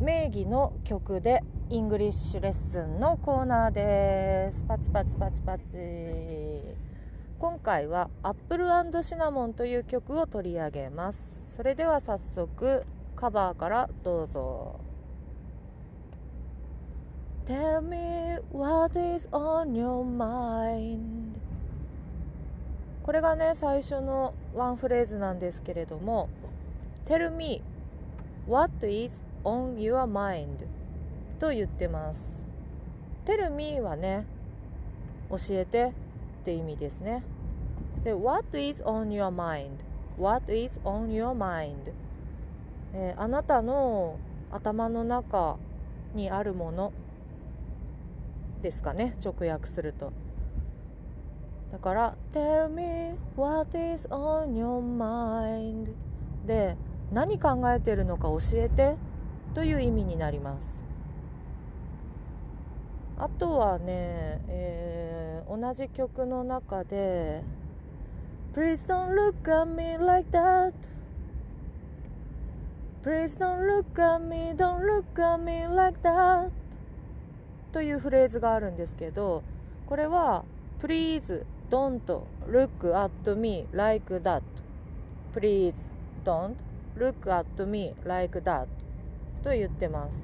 [0.00, 4.64] 名義の曲で English lesson のコーナーです。
[4.68, 5.64] パチパチパチパチ。
[7.38, 8.66] 今回は「アップル
[9.02, 11.18] シナモン」という曲を取り上げます。
[11.56, 12.84] それでは早速
[13.16, 14.89] カバーからどうぞ。
[17.50, 21.36] Tell me what is on your mind
[23.02, 26.28] これがね最初のワンフレーズなんですけれども
[27.08, 27.60] Tell me
[28.46, 29.12] what is
[29.42, 30.64] on your mind
[31.40, 32.20] と言ってます
[33.26, 34.26] Tell me はね
[35.28, 35.92] 教えてっ
[36.44, 37.24] て意味ですね
[38.04, 39.70] で What is on your mind?
[40.16, 41.92] What is on your mind?
[42.94, 44.20] えー、あなたの
[44.52, 45.56] 頭の中
[46.14, 46.92] にあるもの
[48.60, 50.12] ですかね直訳すると
[51.72, 55.92] だから Tell me what is on your mind
[56.46, 56.76] で
[57.12, 58.96] 何考えてるのか教えて
[59.54, 60.66] という意味になります
[63.18, 67.42] あとはね、えー、同じ曲の中で
[68.54, 70.72] Please don't look at me like that
[73.02, 76.50] Please don't look at me, don't look at me like that
[77.72, 79.42] というフレーズがあるんですけど
[79.86, 80.44] これは
[80.80, 82.00] Please don't
[82.48, 84.42] look at me like that.
[85.34, 85.74] Please
[86.24, 86.56] don't
[86.96, 88.66] look at me like that.
[89.42, 90.14] と言ってます。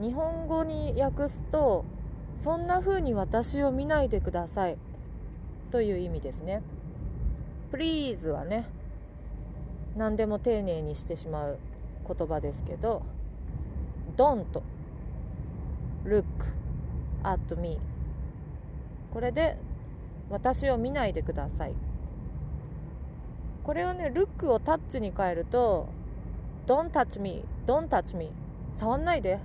[0.00, 1.84] 日本語に訳すと
[2.44, 4.78] そんな風に私を見ないでください。
[5.70, 6.62] という意味ですね。
[7.72, 8.68] Please はね
[9.96, 11.58] 何でも丁寧にしてしまう
[12.06, 13.02] 言葉ですけど
[14.16, 14.62] Don't
[16.06, 16.24] look
[17.22, 17.78] at me.
[19.12, 19.58] これで
[20.30, 21.74] 私を見ないでください。
[23.64, 25.88] これをねルックをタッチに変えると
[26.66, 28.30] Don't touch me Don't touch me.
[28.78, 29.40] 触んないで。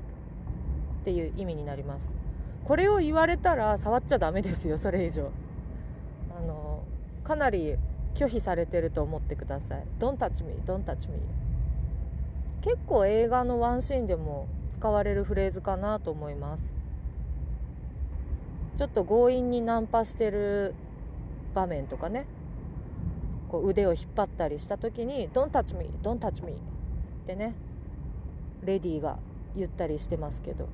[1.01, 2.07] っていう意味になります。
[2.63, 5.31] これを言われたら触っちゃダメですよそれ以上。
[6.37, 6.83] あの
[7.23, 7.75] かなり
[8.13, 9.83] 拒否されてると思ってください。
[9.99, 11.19] Don't touch me Don't touch me.
[12.61, 16.63] 結構映画のワンシーンでも使われるフレーズかなと思います。
[18.77, 20.73] ちょっと強引にナンパしてる
[21.53, 22.25] 場面とかね。
[23.49, 26.55] こう腕を引っ張ったりした時に「Don't touch me don't touch me」っ
[27.25, 27.53] てね
[28.63, 29.17] レディーが
[29.57, 30.67] 言ったりしてますけど。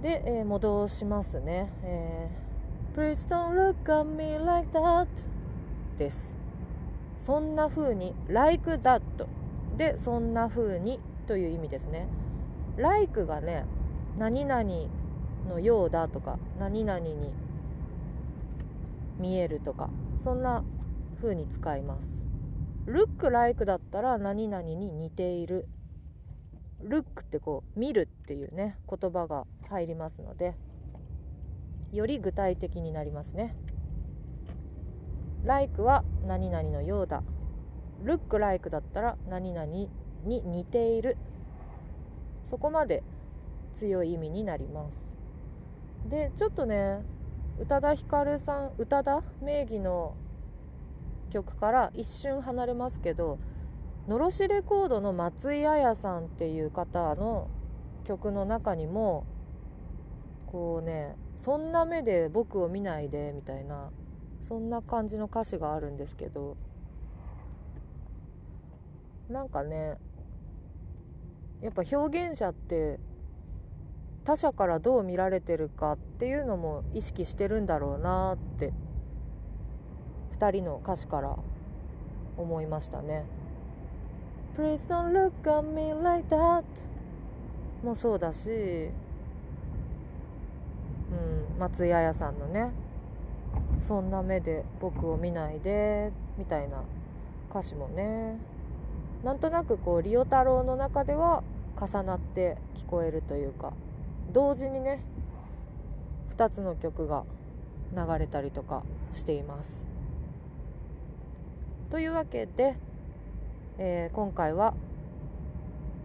[0.00, 5.06] で、えー、戻しますね、えー、Please don't look at me like that
[5.98, 6.16] です。
[7.24, 9.00] そんな風に like that
[9.76, 12.06] でそんな風にという意味ですね。
[12.76, 13.64] like がね
[14.18, 14.62] 何々
[15.48, 17.32] のようだとか何々に
[19.18, 19.90] 見えるとか
[20.24, 20.64] そんな
[21.20, 22.06] 風に使います。
[22.86, 25.66] look like だったら何々に似ている。
[26.82, 30.56] look ってこう見るっていうね言葉が入りますので
[31.92, 33.54] より具体的になりますね。
[35.44, 37.22] like は何々のようだ。
[38.04, 39.70] look like だったら何々
[40.24, 41.16] に似ている。
[42.50, 43.02] そこまで
[43.78, 45.12] 強い意味になります。
[46.08, 47.02] でちょっとね
[47.58, 50.14] 宇多田ヒカルさん宇多田名義の
[51.30, 53.38] 曲から一瞬離れますけど
[54.08, 57.48] のろしレコードの松井彩さんっていう方の
[58.04, 59.24] 曲の中にも
[60.46, 63.90] こうねそんな目で僕を見ないでみたいな
[64.48, 66.56] そんな感じの歌詞があるんですけど
[69.30, 69.96] なんかね
[71.62, 72.98] やっぱ表現者って
[74.24, 78.72] 他者からどう見られてるかっていうのも意識してるんだろうなって
[80.38, 81.36] 2人の歌詞から
[82.36, 83.24] 思いましたね。
[84.56, 86.64] Please don't look at me like that
[87.82, 88.92] もそうだし、うん、
[91.58, 92.70] 松井彩さんのね
[93.88, 96.82] そんな目で僕を見ないでみたいな
[97.50, 98.36] 歌詞もね
[99.24, 101.42] なんとなくこうリオ太郎の中では
[101.80, 103.72] 重なって聞こえるというか
[104.32, 105.02] 同時にね
[106.36, 107.24] 2つの曲が
[107.94, 108.82] 流れたりとか
[109.12, 109.70] しています。
[111.90, 112.76] というわけで
[113.78, 114.74] えー、今回は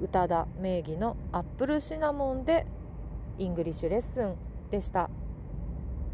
[0.02, 2.66] 宇多田名義のアップルシナモンで
[3.38, 4.36] English lesson
[4.72, 5.10] でした。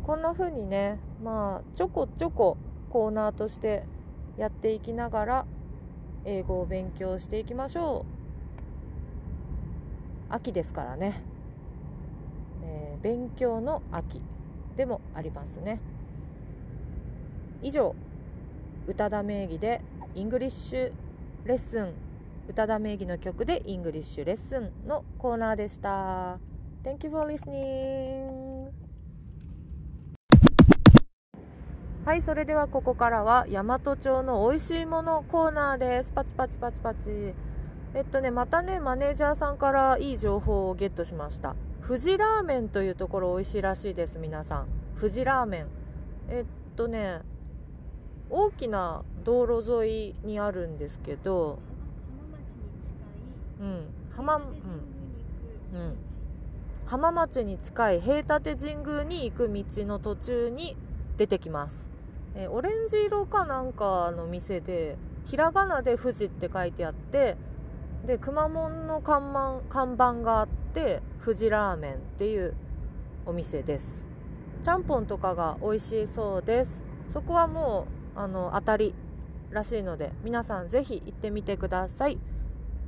[0.03, 2.57] こんな風にねまあちょこちょこ
[2.89, 3.83] コーナーとして
[4.35, 5.45] やっていきながら
[6.25, 8.22] 英語を勉強していきましょう。
[10.33, 11.21] 秋ですからね、
[12.63, 14.19] えー、勉強の秋
[14.75, 15.79] でもありますね。
[17.61, 17.95] 以上
[18.87, 19.79] 宇多田名義で
[20.15, 21.93] English lesson
[22.49, 26.39] 宇多田名義の曲で English lesson のコーナーでした。
[26.83, 28.71] Thank you for listening.
[32.05, 36.11] はいそれではここからは大和町の美味しいものコーナーです。
[36.13, 37.52] パチパチパチパチ。
[37.95, 41.55] えっとねまたねマネージャーさんからいい情報をゲットしました。
[41.85, 44.67] 富士ラーメンというところ美味しいらしいです皆さん。
[44.99, 45.67] 富士ラーメン。
[46.29, 47.21] えっとね
[48.29, 51.59] 大きな道路沿いにあるんですけど
[53.59, 55.95] うん浜,、うんうん、
[56.87, 60.75] 浜町に近い平立神宮に行く道の途中に
[61.17, 61.75] 出てきます。
[62.35, 67.37] えオレンジ色かなんかの店でひらがなで富士って書いてあって
[68.05, 72.53] でくまモンの看板看板があって富士ラーメンっていう
[73.25, 73.87] お店です。
[74.61, 76.71] ちゃんぽんとかが美味しいそうです。
[77.13, 78.93] そこはもうあの当たり
[79.51, 82.17] らしいので皆さんぜひ行ってみてください。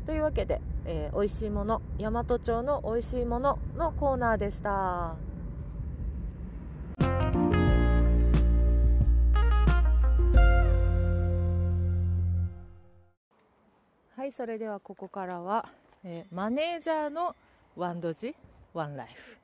[0.05, 5.15] というわけで、えー、美味しいもの大和町の美味しいもののコーナーでした。
[14.15, 15.67] はいそれではここからは、
[16.05, 17.35] えー、マネージャーの
[17.75, 18.33] ワンドジ
[18.73, 19.37] ワンライフ。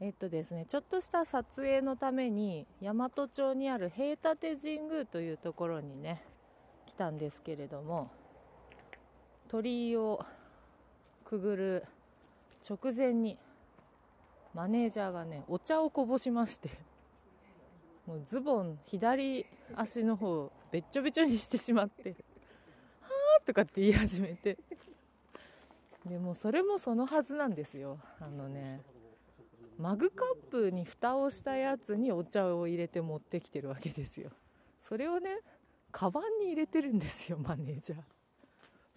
[0.00, 6.22] えっとですねちょっとした撮影のために大和町にある平立神宮というところにね
[6.86, 8.08] 来たんですけれども
[9.48, 10.24] 鳥居を
[11.24, 11.84] くぐる
[12.70, 13.36] 直前に
[14.54, 16.70] マネージャーがねお茶をこぼしまして
[18.06, 19.44] もうズボン左
[19.74, 22.14] 足の方べっちょべちょにしてしまって。
[23.44, 24.58] とかって言い始めて。
[26.06, 27.98] でもそれもそのはずなんですよ。
[28.20, 28.82] あのね
[29.78, 34.30] マグカップに蓋をしたやつにお茶を入れて持ってきてるわけですよ。
[34.86, 35.38] それをね
[35.92, 37.98] カバンに入れてるんですよマネージャー。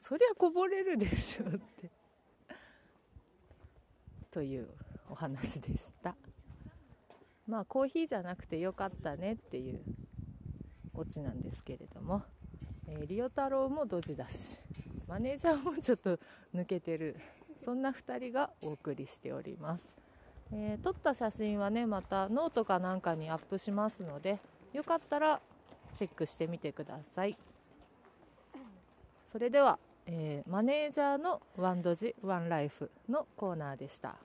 [0.07, 1.89] そりゃこぼれるでしょって。
[4.31, 4.67] という
[5.09, 6.15] お話でした。
[7.47, 9.81] まあコーヒーじゃなくてよかったねっていう
[10.93, 12.23] オチなんですけれども。
[12.87, 14.57] えー、リオ太郎もドジだし
[15.07, 16.17] マネージャーもちょっと
[16.55, 17.17] 抜けてる
[17.63, 19.83] そんな2人がお送りしております、
[20.53, 24.39] えー、撮った写真はねまたノートかなんかにアップしますので
[24.73, 25.41] よかったら
[25.97, 27.35] チェックしてみてください。
[29.31, 34.15] それでは、えー、マネージャーの one ドジ one life のコーナーでした。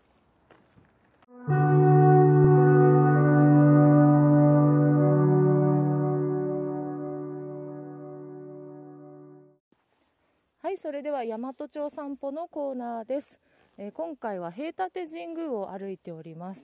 [10.82, 13.38] それでは大和町散歩のコーナーです、
[13.78, 16.60] えー、今回は平立神宮を歩いております、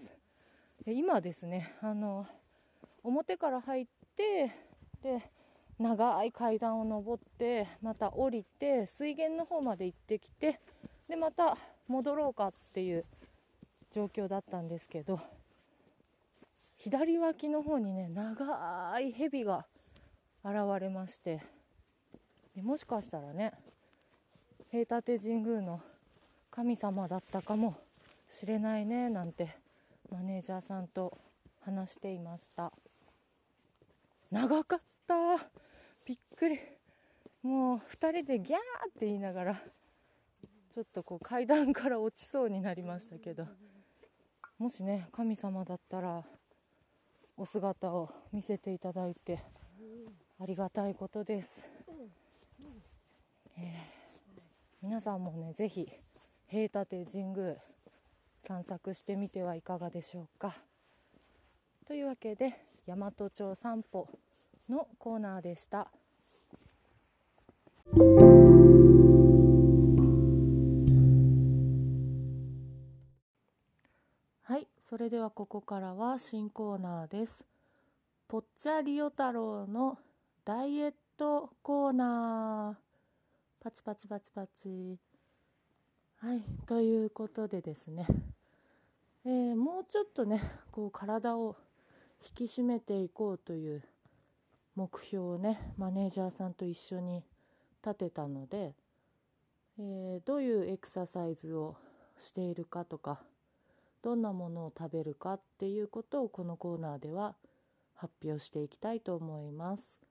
[0.88, 2.26] えー、今ですねあの
[3.04, 3.86] 表から入っ
[4.16, 4.52] て
[5.04, 5.22] で
[5.78, 10.58] 長い階段を上ってまた降りて水源の方まで行ってきて
[11.08, 13.04] でまた戻ろうかっていう
[13.94, 15.20] 状況だったんですけど
[16.78, 19.64] 左脇の方にね長い蛇が
[20.44, 21.40] 現れまして
[22.56, 23.52] もしかしたらね
[24.70, 25.80] 平立神宮の
[26.50, 27.74] 神様だったかも
[28.38, 29.56] しれないねなんて
[30.12, 31.16] マネージャーさんと
[31.64, 32.70] 話していました。
[34.30, 35.14] 長かった。
[36.06, 36.58] びっくり。
[37.42, 43.46] もう2人でギャーって言いながらちょっとこう階段から落ちそうになりましたけど。
[44.58, 46.24] もしね神様だったら
[47.36, 49.42] お姿を見せていただいて
[50.40, 51.48] ありがたいことです。
[53.56, 53.97] えー。
[54.80, 55.88] 皆さんもねぜひ
[56.46, 57.56] 平立神宮
[58.46, 60.54] 散策してみてはいかがでしょうか。
[61.84, 62.54] というわけで
[62.86, 64.08] 大和町散歩
[64.68, 65.88] のコーナーでした。
[74.44, 77.44] はいそれではここからは新コーナーです。
[78.28, 79.98] ぽっちゃりお太郎の
[80.44, 82.87] ダイエットコーナー。
[83.68, 84.98] パチパチパチパチ
[86.20, 88.06] はいということでですね、
[89.26, 90.40] えー、もうちょっとね
[90.70, 91.54] こう体を
[92.26, 93.82] 引き締めていこうという
[94.74, 97.22] 目標をねマネージャーさんと一緒に
[97.84, 98.74] 立てたので、
[99.78, 101.76] えー、どういうエクササイズを
[102.24, 103.20] しているかとか
[104.02, 107.34] どんなものを食べるかっていうことをこのコーナーでは
[107.94, 110.07] 発表していきたいと思います。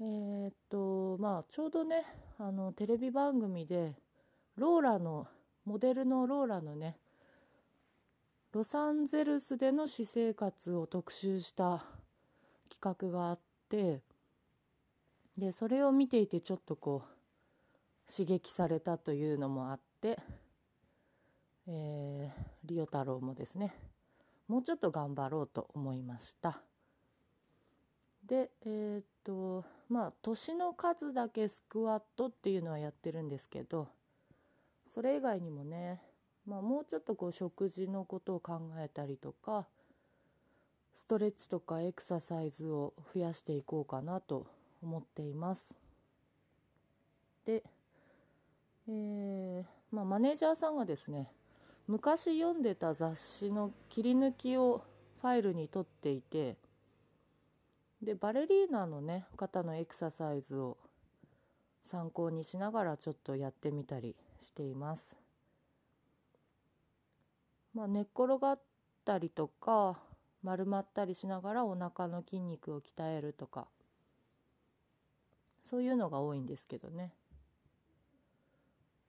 [0.00, 2.04] えー、っとまあちょうどね
[2.38, 3.94] あのテレビ番組で
[4.56, 5.28] ローラの
[5.64, 6.96] モデルのローラのね
[8.52, 11.84] ロサンゼルスでの私生活を特集した
[12.70, 13.38] 企画があっ
[13.68, 14.02] て
[15.38, 20.18] でそれを見ていてちょっとこう刺激されたというのもあって、
[21.68, 22.30] えー、
[22.64, 23.74] リオ太郎もですね
[24.48, 26.60] もうちょっと頑張ろうと思いました。
[28.28, 33.88] でえー、っとまあ年の数だけスクワットっていうのはやってるんですけど
[34.94, 36.00] それ以外にもね、
[36.46, 39.66] まあ、もうちょっとこう食事のことを考えたりとか
[40.96, 44.46] ストレッチとかエクササイズを増やしていこうかなと
[44.82, 45.74] 思っています。
[47.44, 47.62] で、
[48.88, 49.64] えー
[49.94, 51.28] まあ、マネージャーさんがですね
[51.86, 54.82] 昔読んでた雑誌の切り抜きを
[55.20, 56.56] ファイルに取っていて
[58.04, 60.76] でバレリーナのね方のエクササイズを
[61.90, 64.14] 参考にしながらちょっとやってみたり
[64.44, 65.16] しています。
[67.74, 68.60] まあ寝っ転がっ
[69.04, 69.98] たりとか
[70.42, 73.66] 丸まったりしながらお腹の筋肉を鍛えるとか
[75.68, 77.10] そういうのが多いんですけどね、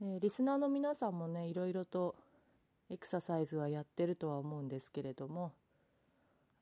[0.02, 2.16] えー、リスナーの皆さんもねいろいろと
[2.90, 5.52] エクササイズはやってるとは思うんですけれども、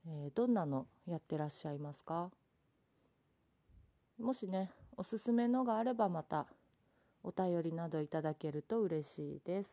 [0.05, 2.29] えー、どんなのやってらっしゃいますか？
[4.19, 6.45] もしねおすすめのがあればまた
[7.23, 9.69] お便りなどいただけると嬉しいです。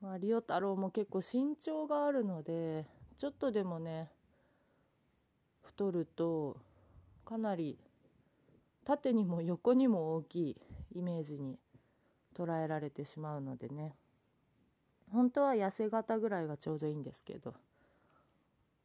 [0.00, 2.86] まあ、リオ太郎も結構身長があるので
[3.18, 4.08] ちょっとでもね
[5.62, 6.56] 太ると
[7.24, 7.78] かなり
[8.84, 10.56] 縦にも横にも大きい
[10.94, 11.58] イメージに
[12.36, 13.94] 捉えられてしまうのでね。
[15.12, 17.54] 本当は痩せ型ぐらいがちょうどいいんですけど。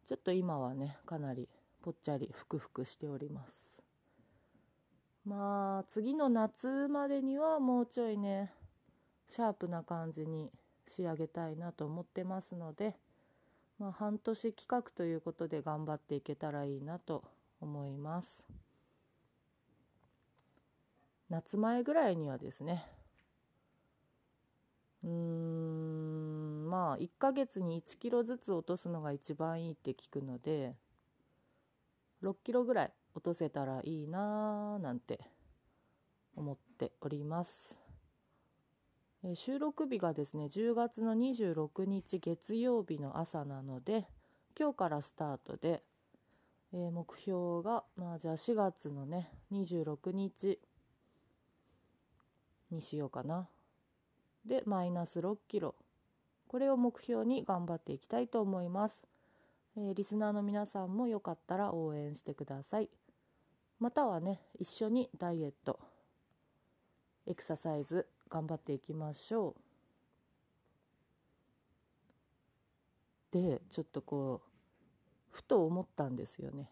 [0.07, 1.49] ちょっと今はねかなり
[1.81, 3.51] ぽっちゃりふくふくしております。
[5.25, 8.53] まあ次の夏までにはもうちょいね
[9.29, 10.49] シャープな感じに
[10.88, 12.95] 仕上げたいなと思ってますので、
[13.77, 17.23] まあ、半年企画ということで頑張っていけたらいいなと
[17.59, 18.45] 思います。
[21.29, 22.85] 夏前ぐらいにはですね
[25.03, 26.06] うーん
[26.68, 30.76] まあ1ヶ月に1キロずつ落とすのが一番いいって聞くので
[32.22, 35.19] 6キロぐらい落とせたらいいなーなんて
[36.35, 37.76] 思っております。
[39.23, 44.06] え収録日がですね10月の26日月曜日の朝なので
[44.57, 45.81] 今日からスタートで、
[46.73, 50.60] えー、目標がまあじゃあ4月のね26日
[52.69, 53.48] にしようかな
[54.45, 55.76] でマイナス6キロ
[56.47, 59.03] これを目標に頑張っていきたいと思います、
[59.77, 62.89] えー、リスナーの皆さんもよかったら応援してください。
[63.79, 65.79] またはね一緒にダイエット
[67.27, 69.55] エクササイズ頑張っていきましょ
[73.33, 73.37] う。
[73.39, 74.47] でちょっとこう
[75.29, 76.71] ふと思ったんですよね。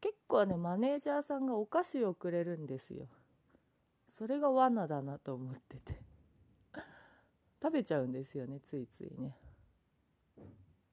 [0.00, 3.06] 結構ねマネージャーさんがお菓子をくれるんですよ。
[4.18, 6.09] それが罠だなと思ってて。
[7.62, 9.36] 食べちゃうんですよねついついね。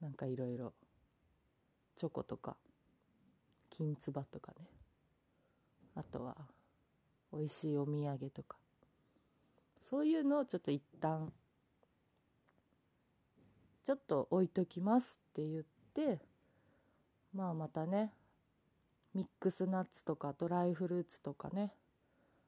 [0.02, 0.74] なんかいろいろ
[1.96, 2.56] チョコとか。
[3.70, 4.66] 金つばとかね。
[5.96, 6.36] あとは
[7.32, 8.58] 美味しいお土産とか。
[9.90, 11.32] そういうのをちょっと一旦
[13.86, 15.64] ちょっと置いときますって言っ
[15.94, 16.20] て
[17.34, 18.12] まあまたね
[19.14, 21.72] ミックスナッツとかドライフルーツとかね。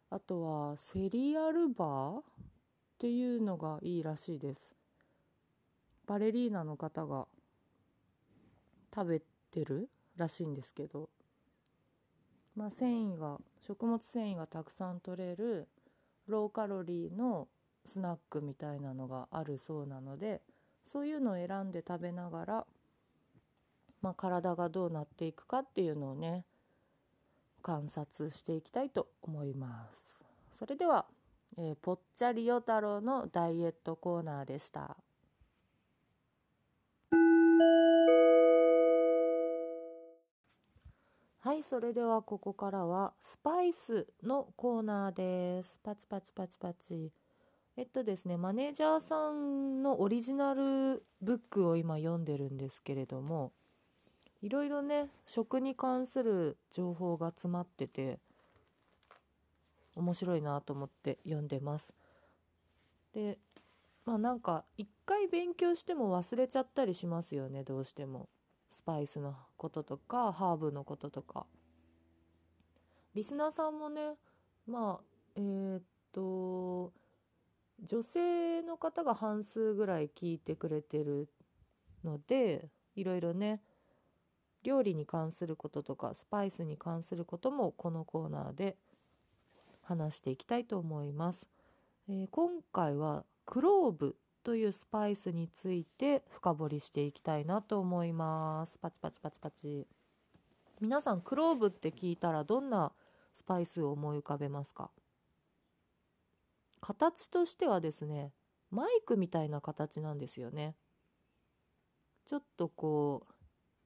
[0.09, 2.21] あとはセリアルバー
[2.99, 4.75] っていうのがいいらしいです。
[6.05, 7.27] バレリーナの方が
[8.93, 9.21] 食べ
[9.51, 11.09] てるらしいんですけど。
[12.57, 15.69] まあ繊維が食物繊維がたくさん取れる
[16.27, 17.47] ローカロリーの
[17.85, 20.41] スナックみたいなのがあるそうなので
[20.91, 22.67] そういうのを選んで食べながら、
[24.01, 26.43] まあ、体がどうなっていくかっていうのをね
[27.61, 30.09] 観察していきたいと思います。
[30.59, 31.05] それでは、
[31.57, 34.97] えー、ぽっちゃりよ太郎のダイエットコーナーでした。
[41.41, 45.79] はいそれではここからはスパイスのコーナーです。
[45.83, 47.11] パチパチパチパチ。
[47.79, 53.53] えっとですねマネージャーさんのオリジナルブックを今読んでるんですけれども
[54.41, 58.19] いろいろね食に関する情報が詰まってて
[59.99, 61.93] 面白いなと思って読んでます。
[63.13, 63.37] で
[64.05, 68.29] まあなんか一回勉強しても忘れちゃったりしますよねどうしても。
[68.71, 71.45] スパイスのこととかハーブのこととか。
[73.13, 74.17] リスナーさんもね
[74.67, 75.03] まあ
[75.35, 76.93] えー、っと
[77.83, 81.29] 女性の方が半数ぐらい聞いてくれてる
[82.03, 83.61] のでいろいろね
[84.63, 88.77] 料理に関することとかスパイスに関することもこのコーナーで
[89.89, 91.47] 話していきたいと思います、
[92.07, 98.77] えー今回はクローブというスパイスについて深掘りしていきたいなと思います。
[98.79, 99.87] パチパチパチパチ。
[100.79, 102.91] 皆さんクローブって聞いたらどんな
[103.33, 104.91] スパイスを思い浮かべますか？
[106.81, 108.31] 形としてはですね
[108.69, 110.75] マイクみたいな形なんですよね。
[112.29, 113.25] ちょっとこ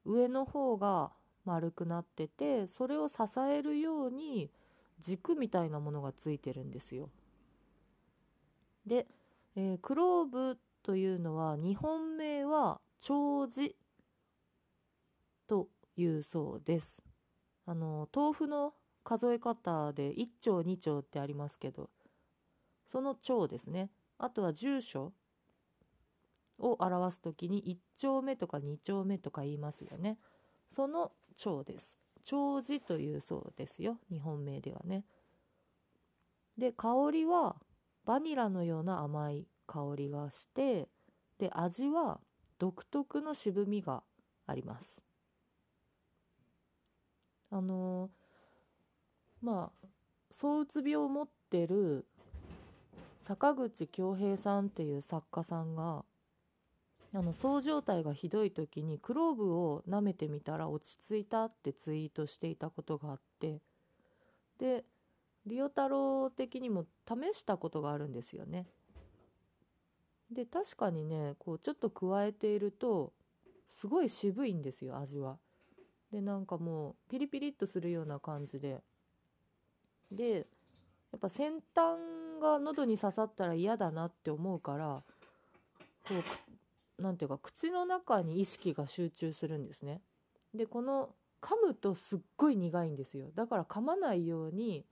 [0.05, 1.11] う上の方が
[1.45, 3.15] 丸くなっててそれを支
[3.49, 4.51] えるように
[4.99, 7.09] 軸みたいなものがついてるんですよ。
[8.85, 9.07] で、
[9.55, 13.75] えークローブというのは日本名は長寿
[15.47, 17.03] というそうです。
[17.65, 21.89] あの豆腐の数え方で1丁2丁ってありますけど
[22.85, 23.89] その丁ですね。
[24.17, 25.13] あとは住所
[26.59, 30.17] を表す時に1丁目とか2丁目とか言いますよね。
[30.69, 31.95] その丁です。
[32.23, 33.97] 長寿というそうですよ。
[34.09, 35.03] 日本名ではね。
[36.57, 37.55] で香りは
[38.05, 40.87] バニラのような甘い香りがして
[41.39, 42.19] で味は
[42.59, 44.03] 独特の渋みが
[44.45, 45.01] あります。
[47.49, 48.09] あの
[49.41, 49.87] まあ
[50.31, 52.05] 躁うつ病を持ってる
[53.21, 56.03] 坂口恭平さんっていう作家さんが
[57.15, 63.61] あのそう状態がひどい時にクローブを舐めてみたら落ち着いたってツイートしていたことがあって
[64.59, 64.83] で
[65.45, 68.65] リオ太郎的にも試したことがあるんですよね。
[70.31, 73.13] で確かにねこうちょっと加えていると
[73.79, 75.37] すごい渋いんですよ味は。
[76.11, 78.81] でなんかもうピリピリっとするような感じで
[80.11, 80.47] で
[81.11, 81.97] やっぱ先端
[82.41, 85.03] が喉に刺さったら嫌だなって思うから
[86.07, 86.52] こう
[87.03, 90.01] くなんていうか口の中に意識が集中するんですね。
[90.53, 91.09] でこの
[91.41, 94.85] 噛むとすっごい苦いんですよだから噛まないように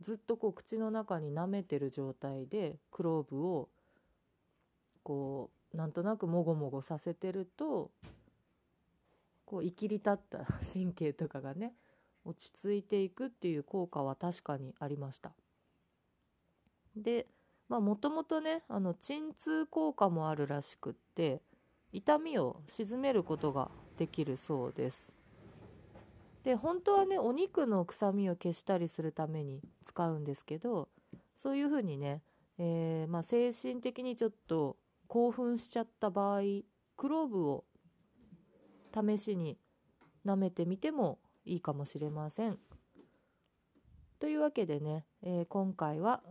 [0.00, 3.68] ずっとこう口の中に舐めてる状態でクローブを
[5.02, 7.90] こうなんとなくもごもごさせてると
[9.46, 11.74] こういきり立った 神経とかがね
[12.24, 15.32] 落ち着いていくっていう効果は確かにありました。
[16.94, 17.26] で
[17.68, 21.42] もともとねあの鎮痛効果もあるらしくって
[21.96, 25.16] 痛みを鎮めることができるそうです。
[26.44, 30.88] で本当はねお肉の臭みを消したりするために使うんですけど
[31.42, 32.20] そういうふうにね、
[32.58, 34.76] えーまあ、精神的にちょっと
[35.08, 36.40] 興奮しちゃった場合
[36.98, 37.64] クローブを
[38.94, 39.56] 試しに
[40.26, 42.58] 舐めてみてもいいかもしれません。
[44.18, 46.22] というわけでね、えー今回は、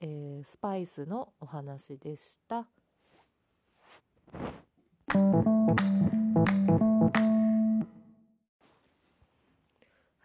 [0.00, 2.66] えースパイスのお話でした。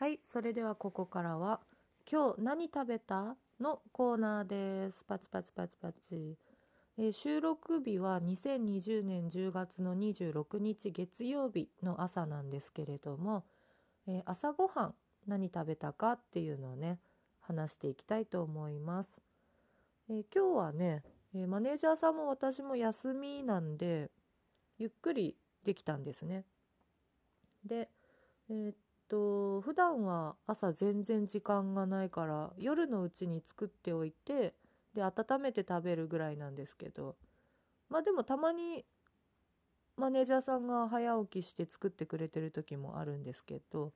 [0.07, 1.59] はい、それではここからは
[2.09, 5.03] 今日何食べたのコーナーです。
[5.05, 6.37] パチパチパチパチ。
[6.97, 13.43] えー収録日は2020年10月の26日月曜日の朝なんですけれども、
[14.07, 14.95] えー朝ごはん
[15.27, 16.99] 何食べたかっていうのをね
[17.41, 19.09] 話していきたいと思います。
[20.09, 21.03] えー今日はね、
[21.35, 24.09] えマネージャーさんも私も休みなんで
[24.77, 25.35] ゆっくり
[25.65, 26.45] できたんですね。
[27.65, 27.89] で、
[28.49, 28.75] えーっ
[29.09, 34.53] と普段は朝全然時間がないから夜のうちに作っておいて
[34.93, 37.15] で温めて食べるぐらいなんですけど。
[37.89, 38.85] まあでもたまに
[39.95, 43.91] マネージャーさんが早起きして作ってくれてる時もあるんですけど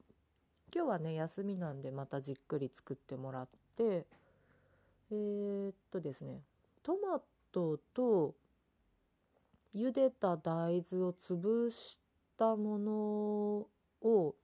[0.73, 4.05] 今日はね休みなんでまたじっくり作ってもらって
[5.11, 6.41] えーっとですね
[6.83, 7.21] トマ
[7.51, 8.33] トと
[9.75, 11.99] 茹でた大豆を潰し
[12.37, 12.91] たもの
[14.09, 14.35] を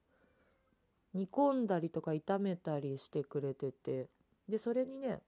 [1.17, 4.07] 煮込んだりとか炒めたりしてくれてて
[4.47, 5.19] でそれにね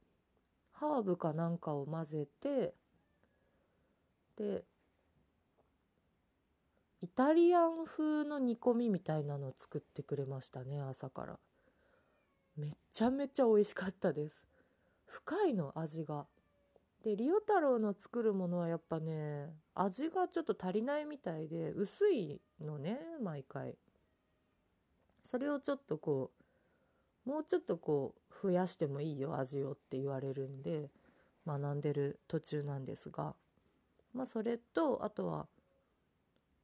[0.72, 2.74] ハーブかなんかを混ぜて
[4.38, 4.64] で
[7.02, 11.40] イタリアン風の煮込みみたいなのを作ってくれましたね朝から。
[12.56, 14.44] めちゃめちゃ美味しかったです。
[15.07, 16.26] 深いの味が。
[17.03, 23.76] でリオ太郎の作るものはやっぱね味がちょっと足りないみたいで薄いのね毎回。
[25.30, 26.31] それをちょっとこ
[27.26, 30.89] うもうちょっとこう増やしてもいいよ味をって言われるんで
[31.45, 33.35] 学んでる途中なんですが
[34.14, 35.47] まあそれとあとは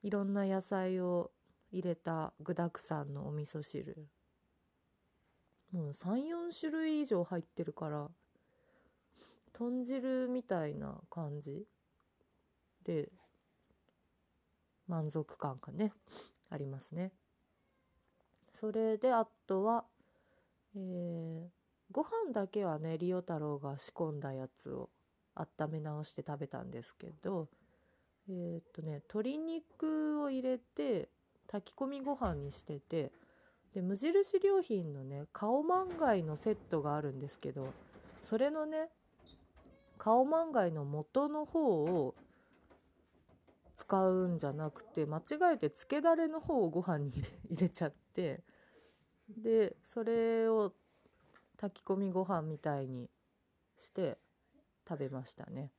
[0.02, 1.32] いろんな野菜を
[1.72, 4.08] 入れた具だくさんのお味噌汁。
[5.72, 8.08] もう34種類以上入ってるから
[9.52, 11.66] 豚汁みたいな感じ
[12.86, 13.10] で
[14.88, 15.92] 満足感がね
[16.50, 17.12] ありますね。
[18.60, 19.86] それであとは、
[20.76, 21.50] えー、
[21.92, 24.90] ご飯だけはねリオ太郎が仕込んだやつを
[25.36, 27.50] 温め直して食べたんですけど
[28.30, 31.10] えー、っとね鶏肉を入れて
[31.48, 33.12] 炊き込みご飯にしてて
[33.74, 37.74] で無印良品のねカオマンガイのセットがあるんですけど
[38.24, 38.90] それのね
[39.98, 42.16] カオマンガイの元の方を
[43.78, 47.12] 使うんじゃなくて間違えてつけだれの方をご飯に
[47.50, 48.44] 入れ ちゃって
[49.30, 50.74] でそれを
[51.58, 53.10] 炊き込みご飯みたいに
[53.78, 54.18] して
[54.88, 55.72] 食べましたね。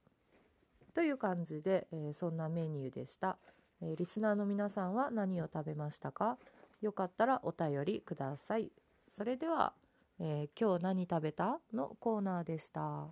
[0.94, 3.39] という感じで、えー、そんなメニューでした、
[3.82, 6.39] えー、リスナーの皆さんは何を食べましたか？
[6.81, 8.73] よかったらお便りください。
[9.16, 9.74] それでは、
[10.18, 11.60] えー、今日何食べた？
[11.73, 13.09] のコーナーでした。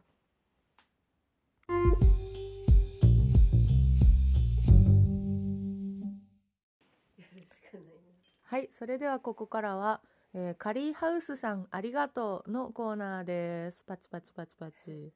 [8.55, 10.01] はい、それではここからは、
[10.33, 13.83] えー、カリーハウスさんありがとうのコーナーです。
[13.85, 15.13] パチパチパチパチ。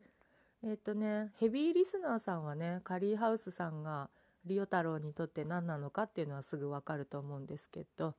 [0.64, 4.10] えっ、とね、ヘビーリスナーさんはね、カリーハウスさんが
[4.44, 8.16] リオ太郎にとって何なのかっていうのはすぐわかると思うんですけど、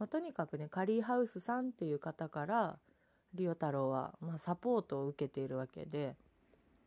[0.00, 2.76] まあ、とにかくね、カリーハウスさんっていう方から
[3.34, 6.16] リオ太郎は、まあ、サポートを受けているわけで、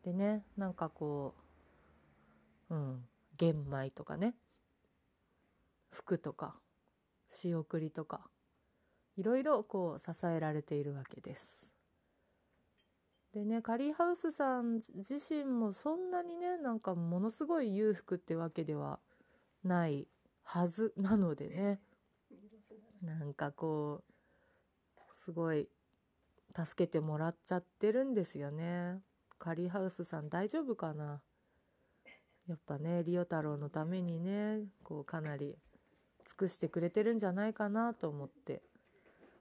[0.03, 1.33] でね、なんかこ
[2.69, 3.05] う、うん、
[3.37, 4.35] 玄米とかね、
[5.91, 6.57] 服とか、
[7.29, 8.21] 仕送りとか
[9.17, 11.43] いろいろこう支えられているわけです。
[13.33, 18.99] でねカリーハウスさん自身もそんなにねなんかものすごい裕福ってわけでは
[19.63, 20.07] ない
[20.43, 21.79] はずなのでね
[23.03, 24.03] なんかこ
[24.97, 25.69] うすごい
[26.55, 28.99] 助けてもらっちゃってるんですよね。
[29.37, 31.21] カリーハウスさん大丈夫かな？
[32.47, 35.55] やっぱねリオ太郎のためにねこうかなり
[36.29, 38.61] 尽くしてくれてるんじゃないかなと思って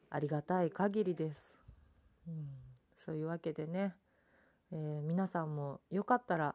[0.08, 1.58] ありがたい限りです。
[2.26, 2.48] うん、
[3.04, 3.94] そういうわけでね、
[4.72, 6.54] えー、皆さんもよかったら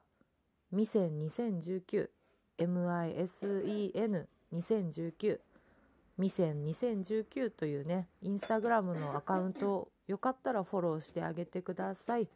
[0.71, 2.09] ミセン2019
[2.57, 5.39] MISEN2019
[6.17, 12.27] ミセン2019というねインスタグラムのアカウントをよかったらフォローしてあげてください。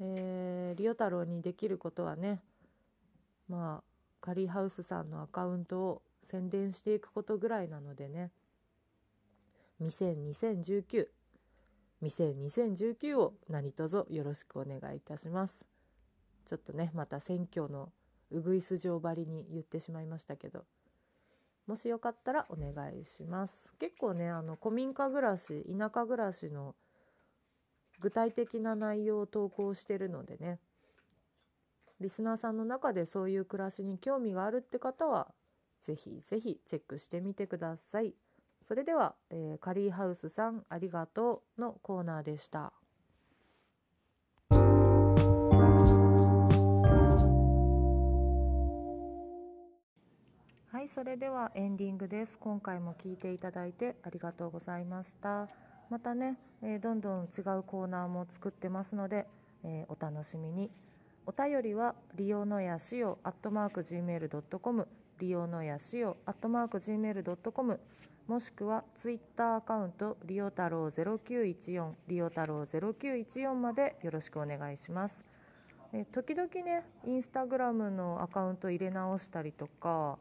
[0.00, 2.42] えー、リオ太郎にできることはね
[3.48, 3.84] まあ
[4.20, 8.30] カリーハウスさんのアカウントを宣伝していくことぐらいなのでね。
[9.80, 11.08] 2019
[12.02, 15.64] 2019を何卒よろしくお願いいたします。
[16.46, 17.90] ちょっとねまた選挙の
[18.30, 20.64] うぐいす状張りに言ってしまいましたけど。
[21.66, 23.54] もしよかったらお願いします。
[23.78, 26.74] 結構ねあの古民家暮らし田舎暮らしの
[28.00, 30.58] 具体的な内容を投稿してるのでね。
[32.00, 35.28] リスナーさんの中でそういう暮らしに興味があるって方は
[35.84, 38.14] ぜひぜひチェックしてみてください。
[38.66, 42.72] それでは、えー、カリーハウスさんありがとうのコーナーでした。
[50.72, 52.38] はい、それではエンディングです。
[52.38, 55.48] 今回も聞いていただいてありがとうございました。
[55.90, 59.26] またね、えー、どんどん違うコーナーも作ってますので、
[59.62, 60.70] えー、お楽しみに。
[61.26, 64.88] お便りは、利用のやしお、アットマーク Gmail.com、
[65.20, 67.80] 利用のやしお、アットマーク Gmail.com、
[68.26, 75.24] もしくはツイッターアカウント、リオ太郎0914、リオ太郎0914までよろしくお願いします。
[75.92, 80.18] え時々ね、インスタグラムのアカウント入れ直したりとか、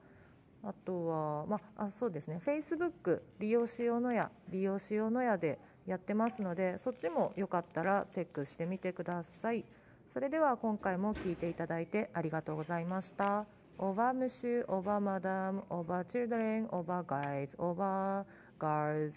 [0.64, 5.58] あとは、まあ、そうですね、Facebook 利用しようのや、利用しようのやで
[5.88, 9.66] やってますので、そっちもよかったらチェックしてみてください。
[10.14, 13.46] それでは今回も聞いていただいてありがとうございました。
[13.80, 19.16] Au revoir monsieur、au revoir madame、au revoir children、au revoir guys、au revoir girls。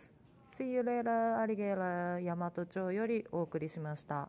[0.58, 4.28] See you later, alligator、大和町よりお送りしました。